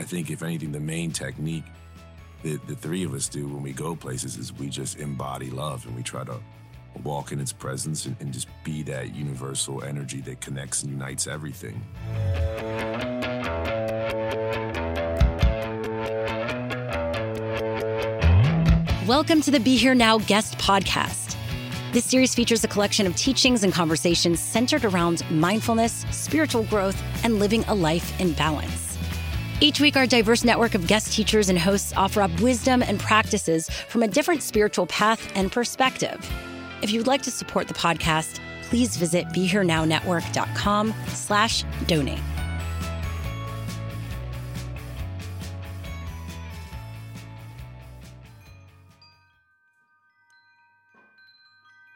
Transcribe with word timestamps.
I 0.00 0.04
think, 0.04 0.30
if 0.30 0.44
anything, 0.44 0.70
the 0.70 0.78
main 0.78 1.10
technique 1.10 1.64
that 2.44 2.64
the 2.68 2.76
three 2.76 3.02
of 3.02 3.14
us 3.14 3.28
do 3.28 3.48
when 3.48 3.64
we 3.64 3.72
go 3.72 3.96
places 3.96 4.36
is 4.36 4.52
we 4.52 4.68
just 4.68 5.00
embody 5.00 5.50
love 5.50 5.84
and 5.86 5.96
we 5.96 6.04
try 6.04 6.22
to 6.22 6.38
walk 7.02 7.32
in 7.32 7.40
its 7.40 7.52
presence 7.52 8.06
and, 8.06 8.16
and 8.20 8.32
just 8.32 8.46
be 8.62 8.84
that 8.84 9.12
universal 9.12 9.82
energy 9.82 10.20
that 10.20 10.40
connects 10.40 10.84
and 10.84 10.92
unites 10.92 11.26
everything. 11.26 11.82
Welcome 19.04 19.40
to 19.40 19.50
the 19.50 19.60
Be 19.60 19.76
Here 19.76 19.96
Now 19.96 20.18
guest 20.18 20.58
podcast. 20.58 21.34
This 21.92 22.04
series 22.04 22.36
features 22.36 22.62
a 22.62 22.68
collection 22.68 23.04
of 23.04 23.16
teachings 23.16 23.64
and 23.64 23.72
conversations 23.72 24.38
centered 24.38 24.84
around 24.84 25.28
mindfulness, 25.28 26.06
spiritual 26.12 26.62
growth, 26.64 27.02
and 27.24 27.40
living 27.40 27.64
a 27.64 27.74
life 27.74 28.20
in 28.20 28.32
balance. 28.34 28.87
Each 29.60 29.80
week, 29.80 29.96
our 29.96 30.06
diverse 30.06 30.44
network 30.44 30.76
of 30.76 30.86
guest 30.86 31.12
teachers 31.12 31.48
and 31.48 31.58
hosts 31.58 31.92
offer 31.96 32.22
up 32.22 32.40
wisdom 32.40 32.80
and 32.80 33.00
practices 33.00 33.68
from 33.88 34.04
a 34.04 34.08
different 34.08 34.40
spiritual 34.40 34.86
path 34.86 35.32
and 35.34 35.50
perspective. 35.50 36.16
If 36.80 36.92
you'd 36.92 37.08
like 37.08 37.22
to 37.22 37.32
support 37.32 37.66
the 37.66 37.74
podcast, 37.74 38.38
please 38.62 38.96
visit 38.96 39.26
BeHereNowNetwork.com 39.30 40.94
slash 41.08 41.64
donate. 41.88 42.20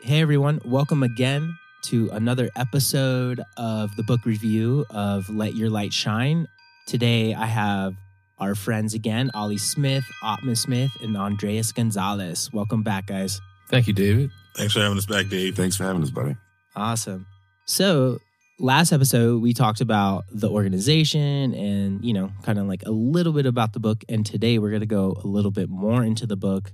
Hey 0.01 0.21
everyone, 0.21 0.61
welcome 0.65 1.05
again 1.05 1.57
to 1.85 2.11
another 2.11 2.51
episode 2.57 3.41
of 3.57 3.95
the 3.95 4.03
book 4.03 4.25
review 4.25 4.85
of 4.91 5.31
Let 5.31 5.55
Your 5.55 5.71
Light 5.71 5.93
Shine. 5.93 6.49
Today 6.87 7.35
I 7.35 7.47
have 7.47 7.95
our 8.39 8.55
friends 8.55 8.93
again, 8.95 9.31
Ali 9.35 9.59
Smith, 9.59 10.05
Atman 10.23 10.57
Smith, 10.57 10.91
and 11.01 11.17
Andres 11.17 11.71
Gonzalez. 11.73 12.51
Welcome 12.53 12.83
back, 12.83 13.07
guys. 13.07 13.41
Thank 13.69 13.87
you, 13.87 13.93
David. 13.93 14.31
Thanks 14.57 14.75
for 14.75 14.81
having 14.81 14.99
us 14.99 15.07
back, 15.07 15.29
Dave. 15.29 15.57
Thanks 15.57 15.77
for 15.77 15.85
having 15.85 16.03
us, 16.03 16.11
buddy. 16.11 16.37
Awesome. 16.75 17.27
So, 17.67 18.19
last 18.59 18.93
episode 18.93 19.43
we 19.43 19.53
talked 19.53 19.81
about 19.81 20.25
the 20.31 20.49
organization 20.51 21.55
and, 21.55 22.05
you 22.05 22.13
know, 22.13 22.33
kind 22.43 22.59
of 22.59 22.67
like 22.67 22.83
a 22.85 22.91
little 22.91 23.33
bit 23.33 23.47
about 23.47 23.73
the 23.73 23.81
book. 23.81 24.05
And 24.09 24.27
today 24.27 24.59
we're 24.59 24.71
going 24.71 24.81
to 24.81 24.87
go 24.87 25.17
a 25.23 25.27
little 25.27 25.51
bit 25.51 25.69
more 25.69 26.03
into 26.03 26.27
the 26.27 26.37
book 26.37 26.73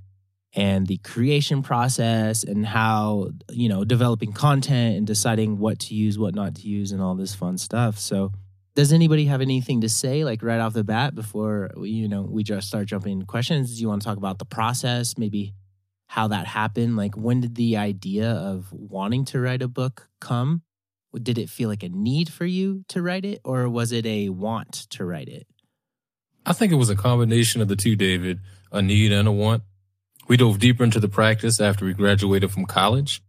and 0.53 0.87
the 0.87 0.97
creation 0.97 1.61
process 1.61 2.43
and 2.43 2.65
how, 2.65 3.29
you 3.51 3.69
know, 3.69 3.83
developing 3.83 4.33
content 4.33 4.97
and 4.97 5.05
deciding 5.05 5.59
what 5.59 5.79
to 5.79 5.93
use, 5.93 6.17
what 6.17 6.33
not 6.33 6.55
to 6.55 6.67
use, 6.67 6.91
and 6.91 7.01
all 7.01 7.15
this 7.15 7.35
fun 7.35 7.57
stuff. 7.57 7.99
So, 7.99 8.31
does 8.79 8.93
anybody 8.93 9.25
have 9.25 9.41
anything 9.41 9.81
to 9.81 9.89
say, 9.89 10.23
like 10.23 10.41
right 10.41 10.61
off 10.61 10.71
the 10.71 10.85
bat, 10.85 11.13
before 11.13 11.69
you 11.83 12.07
know 12.07 12.21
we 12.21 12.43
just 12.43 12.69
start 12.69 12.87
jumping 12.87 13.23
questions? 13.23 13.75
Do 13.75 13.81
you 13.81 13.89
want 13.89 14.01
to 14.01 14.07
talk 14.07 14.17
about 14.17 14.39
the 14.39 14.45
process, 14.45 15.17
maybe 15.17 15.53
how 16.07 16.29
that 16.29 16.47
happened? 16.47 16.95
Like, 16.95 17.17
when 17.17 17.41
did 17.41 17.55
the 17.55 17.75
idea 17.75 18.31
of 18.31 18.71
wanting 18.71 19.25
to 19.25 19.39
write 19.41 19.61
a 19.61 19.67
book 19.67 20.07
come? 20.21 20.61
Did 21.13 21.37
it 21.37 21.49
feel 21.49 21.67
like 21.67 21.83
a 21.83 21.89
need 21.89 22.31
for 22.31 22.45
you 22.45 22.85
to 22.87 23.01
write 23.01 23.25
it, 23.25 23.41
or 23.43 23.67
was 23.67 23.91
it 23.91 24.05
a 24.05 24.29
want 24.29 24.71
to 24.91 25.03
write 25.03 25.27
it? 25.27 25.45
I 26.45 26.53
think 26.53 26.71
it 26.71 26.75
was 26.75 26.89
a 26.89 26.95
combination 26.95 27.61
of 27.61 27.67
the 27.67 27.75
two, 27.75 27.97
David, 27.97 28.39
a 28.71 28.81
need 28.81 29.11
and 29.11 29.27
a 29.27 29.31
want. 29.33 29.63
We 30.29 30.37
dove 30.37 30.57
deeper 30.57 30.85
into 30.85 31.01
the 31.01 31.09
practice 31.09 31.59
after 31.59 31.83
we 31.83 31.93
graduated 31.93 32.51
from 32.51 32.65
college. 32.65 33.21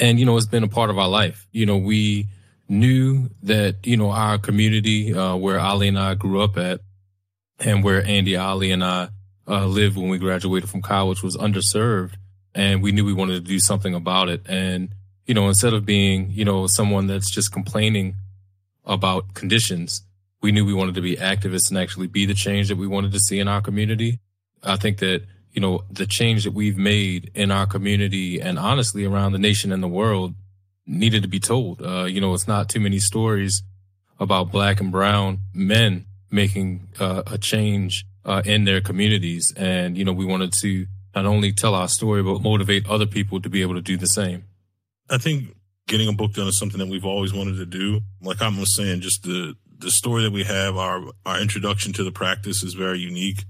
And, 0.00 0.18
you 0.18 0.26
know, 0.26 0.36
it's 0.36 0.46
been 0.46 0.64
a 0.64 0.68
part 0.68 0.90
of 0.90 0.98
our 0.98 1.08
life. 1.08 1.46
You 1.52 1.64
know, 1.64 1.76
we 1.76 2.26
knew 2.68 3.30
that, 3.42 3.86
you 3.86 3.96
know, 3.96 4.10
our 4.10 4.38
community, 4.38 5.14
uh, 5.14 5.36
where 5.36 5.58
Ali 5.60 5.88
and 5.88 5.98
I 5.98 6.14
grew 6.14 6.40
up 6.42 6.56
at 6.56 6.80
and 7.58 7.84
where 7.84 8.04
Andy, 8.04 8.36
Ali 8.36 8.70
and 8.70 8.84
I, 8.84 9.08
uh, 9.48 9.66
lived 9.66 9.96
when 9.96 10.08
we 10.08 10.18
graduated 10.18 10.68
from 10.68 10.82
college 10.82 11.22
was 11.22 11.36
underserved. 11.36 12.14
And 12.54 12.82
we 12.82 12.90
knew 12.90 13.04
we 13.04 13.12
wanted 13.12 13.34
to 13.34 13.40
do 13.48 13.60
something 13.60 13.94
about 13.94 14.28
it. 14.28 14.42
And, 14.46 14.90
you 15.26 15.34
know, 15.34 15.48
instead 15.48 15.74
of 15.74 15.84
being, 15.84 16.30
you 16.30 16.44
know, 16.44 16.66
someone 16.66 17.06
that's 17.06 17.30
just 17.30 17.52
complaining 17.52 18.16
about 18.84 19.34
conditions, 19.34 20.02
we 20.40 20.52
knew 20.52 20.64
we 20.64 20.74
wanted 20.74 20.94
to 20.94 21.00
be 21.00 21.16
activists 21.16 21.68
and 21.70 21.78
actually 21.78 22.06
be 22.06 22.24
the 22.26 22.34
change 22.34 22.68
that 22.68 22.76
we 22.76 22.86
wanted 22.86 23.12
to 23.12 23.20
see 23.20 23.38
in 23.38 23.48
our 23.48 23.60
community. 23.60 24.20
I 24.62 24.76
think 24.76 24.98
that, 24.98 25.24
you 25.52 25.60
know, 25.60 25.84
the 25.90 26.06
change 26.06 26.44
that 26.44 26.52
we've 26.52 26.78
made 26.78 27.30
in 27.34 27.50
our 27.50 27.66
community 27.66 28.40
and 28.40 28.58
honestly 28.58 29.04
around 29.04 29.32
the 29.32 29.38
nation 29.38 29.70
and 29.72 29.82
the 29.82 29.88
world 29.88 30.34
needed 30.86 31.22
to 31.22 31.28
be 31.28 31.40
told. 31.40 31.82
Uh, 31.82 32.04
you 32.04 32.20
know, 32.20 32.32
it's 32.34 32.48
not 32.48 32.68
too 32.68 32.80
many 32.80 32.98
stories 32.98 33.62
about 34.18 34.50
black 34.50 34.80
and 34.80 34.92
brown 34.92 35.40
men 35.52 36.06
making 36.30 36.88
uh, 36.98 37.22
a 37.26 37.38
change 37.38 38.06
uh, 38.24 38.42
in 38.44 38.64
their 38.64 38.80
communities. 38.80 39.52
And, 39.56 39.96
you 39.96 40.04
know, 40.04 40.12
we 40.12 40.24
wanted 40.24 40.52
to 40.60 40.86
not 41.14 41.26
only 41.26 41.52
tell 41.52 41.74
our 41.74 41.88
story, 41.88 42.22
but 42.22 42.40
motivate 42.40 42.88
other 42.88 43.06
people 43.06 43.40
to 43.40 43.48
be 43.48 43.62
able 43.62 43.74
to 43.74 43.82
do 43.82 43.96
the 43.96 44.06
same. 44.06 44.44
I 45.08 45.18
think 45.18 45.54
getting 45.86 46.08
a 46.08 46.12
book 46.12 46.32
done 46.32 46.48
is 46.48 46.58
something 46.58 46.78
that 46.78 46.88
we've 46.88 47.04
always 47.04 47.32
wanted 47.32 47.56
to 47.56 47.66
do. 47.66 48.00
Like 48.20 48.42
I 48.42 48.48
was 48.48 48.74
saying, 48.74 49.00
just 49.00 49.22
the, 49.22 49.54
the 49.78 49.90
story 49.90 50.22
that 50.24 50.32
we 50.32 50.44
have, 50.44 50.76
our, 50.76 51.04
our 51.24 51.40
introduction 51.40 51.92
to 51.94 52.04
the 52.04 52.12
practice 52.12 52.62
is 52.62 52.74
very 52.74 52.98
unique. 52.98 53.44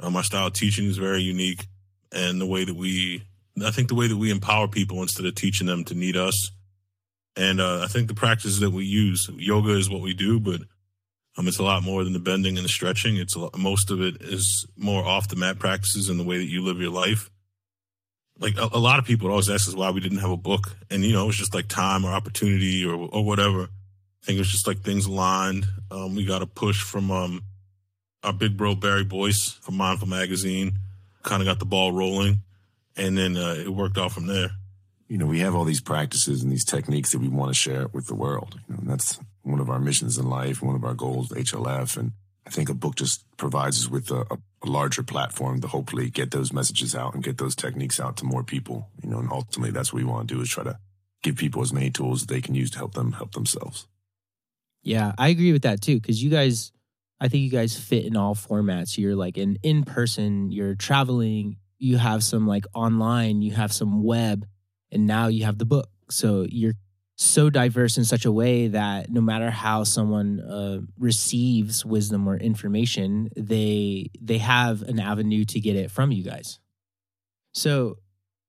Um, 0.00 0.16
our 0.16 0.24
style 0.24 0.48
of 0.48 0.54
teaching 0.54 0.86
is 0.86 0.98
very 0.98 1.20
unique. 1.20 1.66
And 2.10 2.40
the 2.40 2.46
way 2.46 2.64
that 2.64 2.74
we, 2.74 3.24
I 3.64 3.70
think 3.70 3.88
the 3.88 3.94
way 3.94 4.08
that 4.08 4.16
we 4.16 4.30
empower 4.30 4.68
people 4.68 5.02
instead 5.02 5.26
of 5.26 5.34
teaching 5.34 5.66
them 5.66 5.84
to 5.84 5.94
need 5.94 6.16
us 6.16 6.50
and 7.36 7.60
uh, 7.60 7.80
I 7.82 7.88
think 7.88 8.08
the 8.08 8.14
practices 8.14 8.60
that 8.60 8.70
we 8.70 8.84
use, 8.84 9.28
yoga 9.36 9.70
is 9.70 9.90
what 9.90 10.02
we 10.02 10.14
do, 10.14 10.38
but 10.38 10.60
um, 11.36 11.48
it's 11.48 11.58
a 11.58 11.64
lot 11.64 11.82
more 11.82 12.04
than 12.04 12.12
the 12.12 12.20
bending 12.20 12.56
and 12.56 12.64
the 12.64 12.68
stretching. 12.68 13.16
It's 13.16 13.36
lot, 13.36 13.58
most 13.58 13.90
of 13.90 14.00
it 14.00 14.22
is 14.22 14.66
more 14.76 15.04
off 15.04 15.28
the 15.28 15.36
mat 15.36 15.58
practices 15.58 16.08
and 16.08 16.18
the 16.18 16.24
way 16.24 16.38
that 16.38 16.48
you 16.48 16.62
live 16.62 16.78
your 16.78 16.92
life. 16.92 17.30
Like 18.38 18.56
a, 18.56 18.68
a, 18.72 18.78
lot 18.78 18.98
of 18.98 19.04
people 19.04 19.30
always 19.30 19.50
ask 19.50 19.68
us 19.68 19.74
why 19.74 19.90
we 19.90 20.00
didn't 20.00 20.18
have 20.18 20.30
a 20.30 20.36
book, 20.36 20.76
and 20.90 21.04
you 21.04 21.12
know 21.12 21.24
it 21.24 21.28
was 21.28 21.36
just 21.36 21.54
like 21.54 21.68
time 21.68 22.04
or 22.04 22.12
opportunity 22.12 22.84
or 22.84 22.94
or 22.94 23.24
whatever. 23.24 23.62
I 23.62 24.26
think 24.26 24.36
it 24.36 24.40
was 24.40 24.50
just 24.50 24.66
like 24.66 24.80
things 24.80 25.06
aligned. 25.06 25.66
Um, 25.90 26.14
we 26.14 26.24
got 26.24 26.42
a 26.42 26.46
push 26.46 26.82
from 26.82 27.10
um, 27.10 27.44
our 28.22 28.32
big 28.32 28.56
bro 28.56 28.74
Barry 28.74 29.04
Boyce 29.04 29.58
from 29.60 29.76
Mindful 29.76 30.08
Magazine, 30.08 30.78
kind 31.22 31.42
of 31.42 31.46
got 31.46 31.58
the 31.58 31.64
ball 31.64 31.92
rolling, 31.92 32.40
and 32.96 33.16
then 33.16 33.36
uh, 33.36 33.54
it 33.56 33.68
worked 33.68 33.98
out 33.98 34.12
from 34.12 34.26
there 34.26 34.50
you 35.08 35.18
know, 35.18 35.26
we 35.26 35.40
have 35.40 35.54
all 35.54 35.64
these 35.64 35.80
practices 35.80 36.42
and 36.42 36.50
these 36.50 36.64
techniques 36.64 37.12
that 37.12 37.18
we 37.18 37.28
want 37.28 37.50
to 37.50 37.54
share 37.54 37.88
with 37.88 38.06
the 38.06 38.14
world. 38.14 38.60
You 38.68 38.74
know, 38.74 38.80
and 38.80 38.90
that's 38.90 39.18
one 39.42 39.60
of 39.60 39.68
our 39.68 39.78
missions 39.78 40.18
in 40.18 40.28
life, 40.28 40.62
one 40.62 40.74
of 40.74 40.84
our 40.84 40.94
goals, 40.94 41.28
HLF. 41.30 41.96
And 41.96 42.12
I 42.46 42.50
think 42.50 42.68
a 42.68 42.74
book 42.74 42.96
just 42.96 43.24
provides 43.36 43.84
us 43.84 43.90
with 43.90 44.10
a, 44.10 44.26
a, 44.30 44.38
larger 44.66 45.02
platform 45.02 45.60
to 45.60 45.68
hopefully 45.68 46.08
get 46.08 46.30
those 46.30 46.50
messages 46.50 46.94
out 46.94 47.12
and 47.12 47.22
get 47.22 47.36
those 47.36 47.54
techniques 47.54 48.00
out 48.00 48.16
to 48.16 48.24
more 48.24 48.42
people. 48.42 48.88
You 49.02 49.10
know, 49.10 49.18
and 49.18 49.30
ultimately 49.30 49.70
that's 49.70 49.92
what 49.92 50.02
we 50.02 50.08
want 50.08 50.26
to 50.26 50.34
do 50.34 50.40
is 50.40 50.48
try 50.48 50.64
to 50.64 50.78
give 51.22 51.36
people 51.36 51.60
as 51.60 51.70
many 51.70 51.90
tools 51.90 52.22
that 52.22 52.32
they 52.32 52.40
can 52.40 52.54
use 52.54 52.70
to 52.70 52.78
help 52.78 52.94
them 52.94 53.12
help 53.12 53.32
themselves. 53.32 53.86
Yeah, 54.82 55.12
I 55.18 55.28
agree 55.28 55.52
with 55.52 55.62
that 55.62 55.82
too. 55.82 56.00
Cause 56.00 56.22
you 56.22 56.30
guys, 56.30 56.72
I 57.20 57.28
think 57.28 57.42
you 57.42 57.50
guys 57.50 57.78
fit 57.78 58.06
in 58.06 58.16
all 58.16 58.34
formats. 58.34 58.96
You're 58.96 59.16
like 59.16 59.36
an 59.36 59.58
in 59.62 59.84
person, 59.84 60.50
you're 60.50 60.74
traveling, 60.74 61.56
you 61.78 61.98
have 61.98 62.24
some 62.24 62.46
like 62.46 62.64
online, 62.74 63.42
you 63.42 63.52
have 63.52 63.72
some 63.72 64.02
web 64.02 64.46
and 64.94 65.06
now 65.06 65.26
you 65.28 65.44
have 65.44 65.58
the 65.58 65.64
book. 65.64 65.88
So 66.10 66.46
you're 66.48 66.74
so 67.16 67.48
diverse 67.48 67.96
in 67.96 68.04
such 68.04 68.24
a 68.24 68.32
way 68.32 68.68
that 68.68 69.10
no 69.10 69.20
matter 69.20 69.50
how 69.50 69.84
someone 69.84 70.40
uh, 70.40 70.80
receives 70.98 71.84
wisdom 71.84 72.28
or 72.28 72.36
information, 72.36 73.28
they 73.36 74.10
they 74.20 74.38
have 74.38 74.82
an 74.82 74.98
avenue 74.98 75.44
to 75.46 75.60
get 75.60 75.76
it 75.76 75.90
from 75.90 76.10
you 76.10 76.24
guys. 76.24 76.58
So 77.52 77.98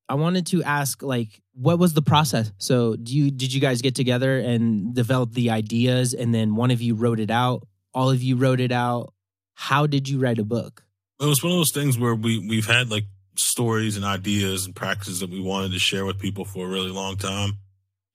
I 0.08 0.14
wanted 0.14 0.46
to 0.46 0.62
ask, 0.62 1.02
like, 1.02 1.42
what 1.54 1.78
was 1.78 1.94
the 1.94 2.02
process? 2.02 2.52
So 2.58 2.96
do 2.96 3.16
you 3.16 3.30
did 3.30 3.52
you 3.52 3.60
guys 3.60 3.82
get 3.82 3.94
together 3.94 4.38
and 4.38 4.94
develop 4.94 5.32
the 5.32 5.50
ideas, 5.50 6.14
and 6.14 6.34
then 6.34 6.56
one 6.56 6.70
of 6.70 6.80
you 6.82 6.94
wrote 6.94 7.20
it 7.20 7.30
out? 7.30 7.66
All 7.94 8.10
of 8.10 8.22
you 8.22 8.36
wrote 8.36 8.60
it 8.60 8.72
out. 8.72 9.12
How 9.54 9.86
did 9.86 10.08
you 10.08 10.18
write 10.18 10.38
a 10.38 10.44
book? 10.44 10.84
It 11.20 11.24
was 11.24 11.42
one 11.42 11.52
of 11.52 11.58
those 11.58 11.72
things 11.72 11.98
where 11.98 12.14
we 12.14 12.38
we've 12.38 12.66
had 12.66 12.90
like 12.90 13.04
stories 13.38 13.96
and 13.96 14.04
ideas 14.04 14.66
and 14.66 14.74
practices 14.74 15.20
that 15.20 15.30
we 15.30 15.40
wanted 15.40 15.72
to 15.72 15.78
share 15.78 16.04
with 16.04 16.18
people 16.18 16.44
for 16.44 16.66
a 16.66 16.68
really 16.68 16.90
long 16.90 17.16
time. 17.16 17.58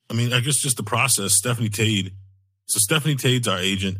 I 0.10 0.14
mean, 0.14 0.34
I 0.34 0.40
guess 0.40 0.58
just 0.58 0.78
the 0.78 0.84
process. 0.84 1.34
Stephanie 1.34 1.70
Tade. 1.70 2.12
So 2.66 2.80
Stephanie 2.80 3.16
Tade's 3.16 3.48
our 3.48 3.60
agent, 3.60 3.98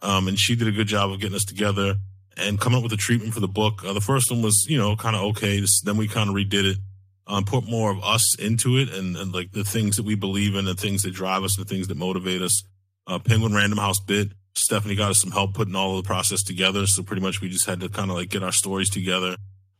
um, 0.00 0.28
and 0.28 0.38
she 0.38 0.56
did 0.56 0.68
a 0.68 0.72
good 0.72 0.86
job 0.86 1.10
of 1.10 1.20
getting 1.20 1.36
us 1.36 1.44
together 1.44 1.96
and 2.36 2.60
coming 2.60 2.78
up 2.78 2.82
with 2.82 2.92
a 2.92 2.96
treatment 2.96 3.34
for 3.34 3.40
the 3.40 3.48
book. 3.48 3.84
Uh, 3.84 3.92
the 3.92 4.00
first 4.00 4.30
one 4.30 4.42
was, 4.42 4.66
you 4.68 4.78
know, 4.78 4.96
kind 4.96 5.16
of 5.16 5.22
okay. 5.22 5.62
Then 5.84 5.96
we 5.96 6.08
kind 6.08 6.28
of 6.28 6.34
redid 6.34 6.72
it, 6.72 6.78
um, 7.26 7.44
put 7.44 7.68
more 7.68 7.90
of 7.90 8.02
us 8.02 8.36
into 8.38 8.78
it, 8.78 8.92
and, 8.92 9.16
and, 9.16 9.32
like 9.32 9.52
the 9.52 9.64
things 9.64 9.96
that 9.96 10.04
we 10.04 10.14
believe 10.14 10.54
in, 10.54 10.64
the 10.64 10.74
things 10.74 11.02
that 11.02 11.12
drive 11.12 11.42
us, 11.42 11.56
the 11.56 11.64
things 11.64 11.88
that 11.88 11.96
motivate 11.96 12.42
us. 12.42 12.62
Uh, 13.06 13.18
Penguin 13.18 13.54
Random 13.54 13.78
House 13.78 14.00
bit. 14.00 14.32
Stephanie 14.54 14.94
got 14.94 15.10
us 15.10 15.20
some 15.20 15.32
help 15.32 15.54
putting 15.54 15.74
all 15.74 15.96
of 15.96 16.04
the 16.04 16.06
process 16.06 16.42
together. 16.42 16.86
So 16.86 17.02
pretty 17.02 17.22
much 17.22 17.40
we 17.40 17.48
just 17.48 17.66
had 17.66 17.80
to 17.80 17.88
kind 17.88 18.10
of 18.10 18.16
like 18.16 18.30
get 18.30 18.42
our 18.42 18.52
stories 18.52 18.90
together 18.90 19.36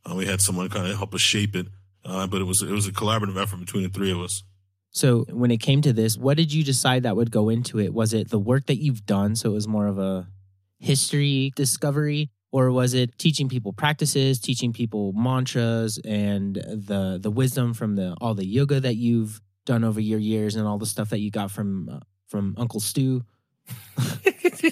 uh, 0.09 0.15
we 0.15 0.25
had 0.25 0.41
someone 0.41 0.69
kind 0.69 0.87
of 0.87 0.97
help 0.97 1.13
us 1.13 1.21
shape 1.21 1.55
it, 1.55 1.67
uh, 2.05 2.27
but 2.27 2.41
it 2.41 2.45
was 2.45 2.61
it 2.61 2.71
was 2.71 2.87
a 2.87 2.91
collaborative 2.91 3.41
effort 3.41 3.57
between 3.59 3.83
the 3.83 3.89
three 3.89 4.11
of 4.11 4.19
us. 4.19 4.43
So 4.91 5.25
when 5.29 5.49
it 5.49 5.57
came 5.57 5.81
to 5.81 5.93
this, 5.93 6.17
what 6.17 6.37
did 6.37 6.53
you 6.53 6.63
decide 6.63 7.03
that 7.03 7.15
would 7.15 7.31
go 7.31 7.49
into 7.49 7.79
it? 7.79 7.93
Was 7.93 8.13
it 8.13 8.29
the 8.29 8.39
work 8.39 8.67
that 8.67 8.77
you've 8.77 9.05
done, 9.05 9.35
so 9.35 9.49
it 9.49 9.53
was 9.53 9.67
more 9.67 9.87
of 9.87 9.97
a 9.97 10.27
history 10.79 11.51
discovery, 11.55 12.29
or 12.51 12.71
was 12.71 12.93
it 12.93 13.17
teaching 13.17 13.49
people 13.49 13.73
practices, 13.73 14.39
teaching 14.39 14.73
people 14.73 15.13
mantras 15.13 15.99
and 16.05 16.55
the 16.55 17.17
the 17.21 17.31
wisdom 17.31 17.73
from 17.73 17.95
the 17.95 18.15
all 18.21 18.35
the 18.35 18.45
yoga 18.45 18.79
that 18.79 18.95
you've 18.95 19.41
done 19.65 19.83
over 19.83 19.99
your 20.01 20.19
years 20.19 20.55
and 20.55 20.67
all 20.67 20.77
the 20.77 20.85
stuff 20.85 21.09
that 21.09 21.19
you 21.19 21.31
got 21.31 21.49
from 21.49 21.89
uh, 21.89 21.99
from 22.27 22.53
Uncle 22.57 22.79
Stu? 22.79 23.23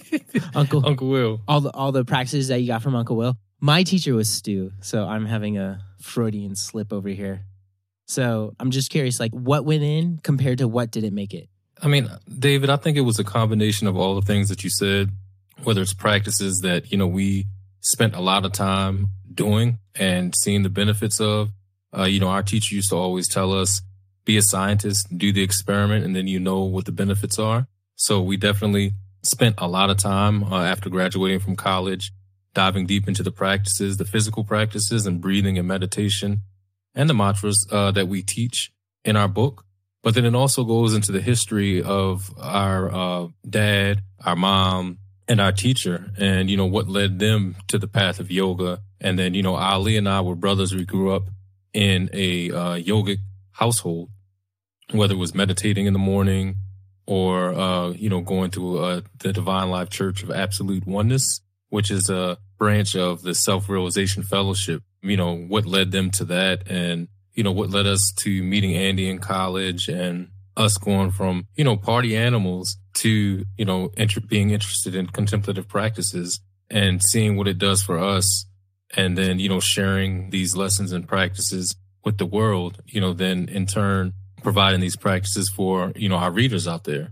Uncle 0.55 0.85
Uncle 0.85 1.07
Will. 1.09 1.41
all 1.47 1.61
the 1.61 1.71
all 1.71 1.91
the 1.91 2.05
practices 2.05 2.49
that 2.49 2.59
you 2.59 2.67
got 2.67 2.81
from 2.83 2.95
Uncle 2.95 3.15
Will. 3.15 3.37
My 3.63 3.83
teacher 3.83 4.15
was 4.15 4.27
Stu, 4.27 4.71
so 4.81 5.05
I'm 5.05 5.27
having 5.27 5.59
a 5.59 5.81
Freudian 5.99 6.55
slip 6.55 6.91
over 6.91 7.09
here. 7.09 7.45
So 8.07 8.55
I'm 8.59 8.71
just 8.71 8.89
curious, 8.89 9.19
like 9.19 9.31
what 9.33 9.65
went 9.65 9.83
in 9.83 10.19
compared 10.23 10.57
to 10.57 10.67
what 10.67 10.89
didn't 10.89 11.13
make 11.13 11.35
it. 11.35 11.47
I 11.79 11.87
mean, 11.87 12.09
David, 12.27 12.71
I 12.71 12.75
think 12.77 12.97
it 12.97 13.01
was 13.01 13.19
a 13.19 13.23
combination 13.23 13.85
of 13.85 13.95
all 13.95 14.15
the 14.15 14.23
things 14.23 14.49
that 14.49 14.63
you 14.63 14.71
said, 14.71 15.11
whether 15.63 15.81
it's 15.83 15.93
practices 15.93 16.61
that, 16.61 16.91
you 16.91 16.97
know, 16.97 17.05
we 17.05 17.45
spent 17.81 18.15
a 18.15 18.19
lot 18.19 18.45
of 18.45 18.51
time 18.51 19.09
doing 19.31 19.77
and 19.93 20.35
seeing 20.35 20.63
the 20.63 20.69
benefits 20.69 21.21
of. 21.21 21.51
Uh, 21.95 22.05
you 22.05 22.19
know, 22.19 22.29
our 22.29 22.41
teacher 22.41 22.73
used 22.73 22.89
to 22.89 22.95
always 22.95 23.27
tell 23.27 23.53
us, 23.53 23.81
be 24.25 24.37
a 24.37 24.41
scientist, 24.41 25.15
do 25.15 25.31
the 25.31 25.43
experiment, 25.43 26.03
and 26.03 26.15
then 26.15 26.25
you 26.25 26.39
know 26.39 26.63
what 26.63 26.85
the 26.85 26.91
benefits 26.91 27.37
are. 27.37 27.67
So 27.95 28.21
we 28.21 28.37
definitely 28.37 28.93
spent 29.21 29.55
a 29.59 29.67
lot 29.67 29.91
of 29.91 29.97
time 29.97 30.43
uh, 30.45 30.63
after 30.63 30.89
graduating 30.89 31.41
from 31.41 31.55
college, 31.55 32.11
diving 32.53 32.85
deep 32.85 33.07
into 33.07 33.23
the 33.23 33.31
practices, 33.31 33.97
the 33.97 34.05
physical 34.05 34.43
practices 34.43 35.05
and 35.05 35.21
breathing 35.21 35.57
and 35.57 35.67
meditation 35.67 36.41
and 36.93 37.09
the 37.09 37.13
mantras 37.13 37.65
uh, 37.71 37.91
that 37.91 38.07
we 38.07 38.21
teach 38.21 38.71
in 39.03 39.15
our 39.15 39.27
book. 39.27 39.65
But 40.03 40.15
then 40.15 40.25
it 40.25 40.35
also 40.35 40.63
goes 40.63 40.93
into 40.93 41.11
the 41.11 41.21
history 41.21 41.81
of 41.81 42.31
our 42.39 42.91
uh, 42.91 43.27
dad, 43.47 44.01
our 44.25 44.35
mom, 44.35 44.97
and 45.27 45.39
our 45.39 45.51
teacher, 45.51 46.11
and 46.17 46.49
you 46.49 46.57
know 46.57 46.65
what 46.65 46.89
led 46.89 47.19
them 47.19 47.55
to 47.67 47.77
the 47.77 47.87
path 47.87 48.19
of 48.19 48.31
yoga. 48.31 48.81
And 48.99 49.17
then 49.17 49.33
you 49.33 49.43
know 49.43 49.55
Ali 49.55 49.95
and 49.95 50.09
I 50.09 50.21
were 50.21 50.35
brothers. 50.35 50.75
We 50.75 50.85
grew 50.85 51.13
up 51.13 51.29
in 51.73 52.09
a 52.13 52.51
uh, 52.51 52.75
yogic 52.75 53.19
household, 53.51 54.09
whether 54.91 55.13
it 55.13 55.17
was 55.17 55.35
meditating 55.35 55.85
in 55.85 55.93
the 55.93 55.99
morning 55.99 56.55
or 57.05 57.53
uh, 57.53 57.89
you 57.91 58.09
know 58.09 58.21
going 58.21 58.51
to 58.51 58.79
uh, 58.79 59.01
the 59.19 59.31
Divine 59.31 59.69
Life 59.69 59.89
Church 59.89 60.23
of 60.23 60.31
Absolute 60.31 60.85
Oneness, 60.85 61.41
which 61.71 61.89
is 61.89 62.07
a 62.09 62.37
branch 62.59 62.95
of 62.95 63.23
the 63.23 63.33
Self 63.33 63.67
Realization 63.67 64.21
Fellowship. 64.21 64.83
You 65.01 65.17
know 65.17 65.35
what 65.35 65.65
led 65.65 65.91
them 65.91 66.11
to 66.11 66.25
that, 66.25 66.69
and 66.69 67.07
you 67.33 67.43
know, 67.43 67.51
what 67.51 67.69
led 67.69 67.87
us 67.87 68.11
to 68.17 68.43
meeting 68.43 68.75
Andy 68.75 69.09
in 69.09 69.19
college 69.19 69.87
and 69.87 70.29
us 70.57 70.77
going 70.77 71.11
from, 71.11 71.47
you 71.55 71.63
know, 71.63 71.77
party 71.77 72.15
animals 72.15 72.77
to, 72.95 73.45
you 73.57 73.65
know, 73.65 73.89
being 74.27 74.51
interested 74.51 74.95
in 74.95 75.07
contemplative 75.07 75.67
practices 75.67 76.41
and 76.69 77.01
seeing 77.01 77.37
what 77.37 77.47
it 77.47 77.57
does 77.57 77.81
for 77.81 77.97
us. 77.97 78.45
And 78.95 79.17
then, 79.17 79.39
you 79.39 79.47
know, 79.47 79.61
sharing 79.61 80.31
these 80.31 80.55
lessons 80.55 80.91
and 80.91 81.07
practices 81.07 81.75
with 82.03 82.17
the 82.17 82.25
world, 82.25 82.81
you 82.85 82.99
know, 82.99 83.13
then 83.13 83.47
in 83.47 83.65
turn 83.65 84.13
providing 84.43 84.81
these 84.81 84.97
practices 84.97 85.49
for, 85.49 85.93
you 85.95 86.09
know, 86.09 86.17
our 86.17 86.31
readers 86.31 86.67
out 86.67 86.83
there. 86.83 87.11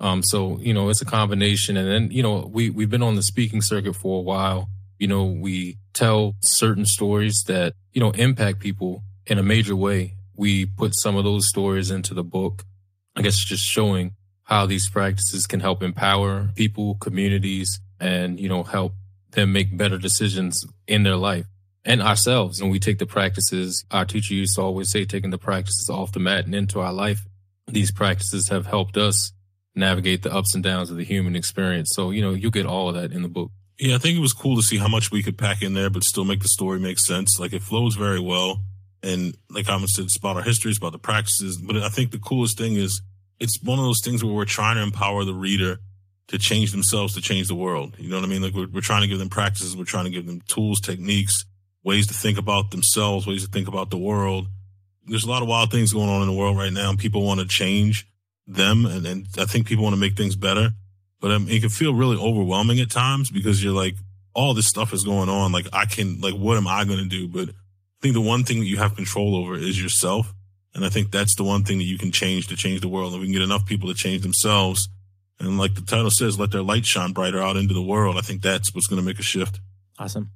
Um, 0.00 0.22
so, 0.22 0.58
you 0.60 0.72
know, 0.72 0.88
it's 0.88 1.02
a 1.02 1.06
combination. 1.06 1.76
And 1.76 1.88
then, 1.88 2.10
you 2.10 2.22
know, 2.22 2.48
we, 2.50 2.70
we've 2.70 2.90
been 2.90 3.02
on 3.02 3.16
the 3.16 3.22
speaking 3.22 3.62
circuit 3.62 3.94
for 3.94 4.18
a 4.18 4.22
while. 4.22 4.68
You 4.98 5.08
know, 5.08 5.24
we 5.24 5.78
tell 5.92 6.34
certain 6.40 6.86
stories 6.86 7.44
that, 7.46 7.74
you 7.92 8.00
know, 8.00 8.10
impact 8.12 8.60
people 8.60 9.02
in 9.26 9.38
a 9.38 9.42
major 9.42 9.76
way. 9.76 10.14
We 10.34 10.66
put 10.66 10.94
some 10.94 11.16
of 11.16 11.24
those 11.24 11.48
stories 11.48 11.90
into 11.90 12.14
the 12.14 12.24
book. 12.24 12.64
I 13.16 13.22
guess 13.22 13.38
just 13.38 13.64
showing 13.64 14.12
how 14.44 14.66
these 14.66 14.88
practices 14.88 15.46
can 15.46 15.60
help 15.60 15.82
empower 15.82 16.50
people, 16.54 16.94
communities, 16.96 17.80
and, 18.00 18.38
you 18.38 18.48
know, 18.48 18.62
help 18.62 18.94
them 19.32 19.52
make 19.52 19.76
better 19.76 19.98
decisions 19.98 20.64
in 20.86 21.02
their 21.02 21.16
life 21.16 21.46
and 21.84 22.00
ourselves. 22.00 22.60
And 22.60 22.70
we 22.70 22.78
take 22.78 22.98
the 22.98 23.06
practices, 23.06 23.84
our 23.90 24.04
teacher 24.04 24.34
used 24.34 24.54
to 24.54 24.62
always 24.62 24.90
say, 24.90 25.04
taking 25.04 25.30
the 25.30 25.38
practices 25.38 25.90
off 25.90 26.12
the 26.12 26.20
mat 26.20 26.44
and 26.44 26.54
into 26.54 26.80
our 26.80 26.92
life. 26.92 27.26
These 27.66 27.90
practices 27.90 28.48
have 28.48 28.66
helped 28.66 28.96
us 28.96 29.32
navigate 29.78 30.22
the 30.22 30.34
ups 30.34 30.54
and 30.54 30.62
downs 30.62 30.90
of 30.90 30.96
the 30.96 31.04
human 31.04 31.36
experience. 31.36 31.90
So, 31.94 32.10
you 32.10 32.20
know, 32.20 32.32
you 32.32 32.50
get 32.50 32.66
all 32.66 32.88
of 32.88 32.94
that 32.96 33.12
in 33.12 33.22
the 33.22 33.28
book. 33.28 33.50
Yeah, 33.78 33.94
I 33.94 33.98
think 33.98 34.18
it 34.18 34.20
was 34.20 34.32
cool 34.32 34.56
to 34.56 34.62
see 34.62 34.76
how 34.76 34.88
much 34.88 35.12
we 35.12 35.22
could 35.22 35.38
pack 35.38 35.62
in 35.62 35.74
there, 35.74 35.88
but 35.88 36.02
still 36.02 36.24
make 36.24 36.42
the 36.42 36.48
story 36.48 36.80
make 36.80 36.98
sense. 36.98 37.38
Like 37.38 37.52
it 37.52 37.62
flows 37.62 37.94
very 37.94 38.20
well. 38.20 38.62
And 39.02 39.36
like 39.48 39.68
I 39.68 39.78
said, 39.86 40.06
it's 40.06 40.16
about 40.16 40.36
our 40.36 40.42
history, 40.42 40.70
it's 40.70 40.78
about 40.78 40.92
the 40.92 40.98
practices. 40.98 41.58
But 41.58 41.76
I 41.76 41.88
think 41.88 42.10
the 42.10 42.18
coolest 42.18 42.58
thing 42.58 42.74
is 42.74 43.00
it's 43.38 43.62
one 43.62 43.78
of 43.78 43.84
those 43.84 44.00
things 44.02 44.24
where 44.24 44.34
we're 44.34 44.44
trying 44.44 44.76
to 44.76 44.82
empower 44.82 45.24
the 45.24 45.34
reader 45.34 45.78
to 46.28 46.38
change 46.38 46.72
themselves, 46.72 47.14
to 47.14 47.20
change 47.20 47.46
the 47.46 47.54
world. 47.54 47.94
You 47.98 48.10
know 48.10 48.16
what 48.16 48.24
I 48.24 48.28
mean? 48.28 48.42
Like 48.42 48.54
we're, 48.54 48.66
we're 48.66 48.80
trying 48.80 49.02
to 49.02 49.08
give 49.08 49.20
them 49.20 49.30
practices. 49.30 49.76
We're 49.76 49.84
trying 49.84 50.04
to 50.06 50.10
give 50.10 50.26
them 50.26 50.42
tools, 50.48 50.80
techniques, 50.80 51.44
ways 51.84 52.08
to 52.08 52.14
think 52.14 52.36
about 52.36 52.72
themselves, 52.72 53.26
ways 53.26 53.44
to 53.44 53.50
think 53.50 53.68
about 53.68 53.90
the 53.90 53.96
world. 53.96 54.48
There's 55.06 55.24
a 55.24 55.30
lot 55.30 55.42
of 55.42 55.48
wild 55.48 55.70
things 55.70 55.92
going 55.92 56.08
on 56.08 56.20
in 56.20 56.28
the 56.28 56.34
world 56.34 56.58
right 56.58 56.72
now 56.72 56.90
and 56.90 56.98
people 56.98 57.24
want 57.24 57.40
to 57.40 57.46
change 57.46 58.06
them. 58.48 58.86
And, 58.86 59.06
and 59.06 59.26
I 59.38 59.44
think 59.44 59.66
people 59.66 59.84
want 59.84 59.94
to 59.94 60.00
make 60.00 60.16
things 60.16 60.34
better, 60.34 60.70
but 61.20 61.30
um, 61.30 61.48
it 61.48 61.60
can 61.60 61.68
feel 61.68 61.94
really 61.94 62.16
overwhelming 62.16 62.80
at 62.80 62.90
times 62.90 63.30
because 63.30 63.62
you're 63.62 63.74
like, 63.74 63.94
all 64.34 64.54
this 64.54 64.66
stuff 64.66 64.92
is 64.92 65.04
going 65.04 65.28
on. 65.28 65.52
Like 65.52 65.66
I 65.72 65.84
can, 65.84 66.20
like, 66.20 66.34
what 66.34 66.56
am 66.56 66.66
I 66.66 66.84
going 66.84 66.98
to 66.98 67.08
do? 67.08 67.28
But 67.28 67.50
I 67.50 68.00
think 68.00 68.14
the 68.14 68.20
one 68.20 68.44
thing 68.44 68.60
that 68.60 68.66
you 68.66 68.78
have 68.78 68.96
control 68.96 69.36
over 69.36 69.54
is 69.54 69.80
yourself. 69.80 70.32
And 70.74 70.84
I 70.84 70.88
think 70.88 71.10
that's 71.10 71.34
the 71.34 71.44
one 71.44 71.64
thing 71.64 71.78
that 71.78 71.84
you 71.84 71.98
can 71.98 72.12
change 72.12 72.46
to 72.48 72.56
change 72.56 72.80
the 72.80 72.88
world. 72.88 73.12
And 73.12 73.20
we 73.20 73.26
can 73.26 73.32
get 73.32 73.42
enough 73.42 73.66
people 73.66 73.88
to 73.88 73.94
change 73.94 74.22
themselves. 74.22 74.88
And 75.40 75.58
like 75.58 75.74
the 75.74 75.82
title 75.82 76.10
says, 76.10 76.38
let 76.38 76.52
their 76.52 76.62
light 76.62 76.86
shine 76.86 77.12
brighter 77.12 77.40
out 77.40 77.56
into 77.56 77.74
the 77.74 77.82
world. 77.82 78.16
I 78.16 78.20
think 78.20 78.42
that's 78.42 78.74
what's 78.74 78.86
going 78.86 79.00
to 79.00 79.06
make 79.06 79.18
a 79.18 79.22
shift. 79.22 79.60
Awesome. 79.98 80.30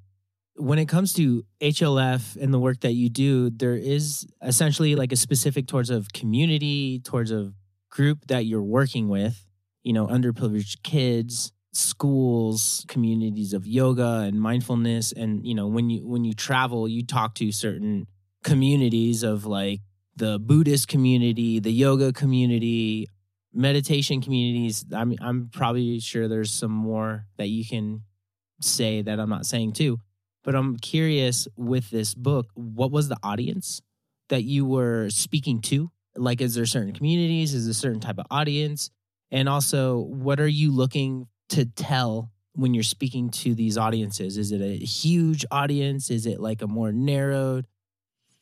When 0.57 0.79
it 0.79 0.87
comes 0.87 1.13
to 1.15 1.45
HLF 1.61 2.37
and 2.37 2.53
the 2.53 2.59
work 2.59 2.81
that 2.81 2.93
you 2.93 3.09
do, 3.09 3.51
there 3.51 3.75
is 3.75 4.27
essentially 4.43 4.97
like 4.97 5.13
a 5.13 5.17
specific 5.17 5.67
towards 5.67 5.91
a 5.91 6.03
community, 6.13 7.01
towards 7.01 7.31
a 7.31 7.53
group 7.93 8.27
that 8.27 8.47
you're 8.47 8.63
working 8.63 9.09
with, 9.09 9.47
you 9.85 9.93
know, 9.93 10.09
underprivileged 10.09 10.83
kids, 10.83 11.53
schools 11.73 12.85
communities 12.87 13.55
of 13.55 13.67
yoga 13.67 14.25
and 14.27 14.39
mindfulness 14.39 15.11
and 15.11 15.47
you 15.47 15.55
know 15.55 15.67
when 15.67 15.89
you 15.89 16.07
when 16.07 16.23
you 16.23 16.35
travel 16.35 16.87
you 16.87 17.03
talk 17.03 17.35
to 17.35 17.51
certain 17.51 18.07
communities 18.45 19.23
of 19.23 19.47
like 19.47 19.81
the 20.17 20.39
buddhist 20.39 20.87
community 20.87 21.61
the 21.61 21.73
yoga 21.73 22.13
community 22.13 23.09
meditation 23.55 24.21
communities. 24.21 24.85
I 24.95 25.05
mean 25.07 25.19
i'm 25.23 25.49
probably 25.51 25.99
sure 25.99 26.29
there's 26.29 26.51
some 26.51 26.73
more 26.73 27.25
that 27.39 27.49
you 27.49 27.65
can 27.65 28.03
say 28.61 29.01
that 29.01 29.19
i'm 29.19 29.31
not 29.31 29.47
saying 29.47 29.73
too 29.73 29.99
but 30.45 30.55
i'm 30.55 30.77
curious 30.77 31.49
with 31.57 31.89
this 31.89 32.15
book 32.15 32.51
what 32.53 32.91
was 32.91 33.09
the 33.09 33.17
audience 33.23 33.81
that 34.29 34.43
you 34.43 34.67
were 34.67 35.09
speaking 35.09 35.63
to 35.63 35.91
like 36.17 36.41
is 36.41 36.55
there 36.55 36.67
certain 36.67 36.93
communities 36.93 37.55
is 37.55 37.65
there 37.65 37.71
a 37.71 37.75
certain 37.75 38.01
type 38.01 38.19
of 38.19 38.27
audience 38.31 38.91
and 39.31 39.49
also 39.49 39.99
what 39.99 40.41
are 40.41 40.49
you 40.49 40.73
looking 40.73 41.27
to 41.49 41.65
tell 41.65 42.31
when 42.55 42.75
you're 42.75 42.83
speaking 42.83 43.31
to 43.31 43.55
these 43.55 43.79
audiences? 43.79 44.37
Is 44.37 44.53
it 44.53 44.61
a 44.61 44.77
huge 44.77 45.45
audience? 45.51 46.11
Is 46.11 46.27
it 46.27 46.41
like 46.41 46.63
a 46.63 46.67
more 46.67 46.93
narrowed? 46.93 47.67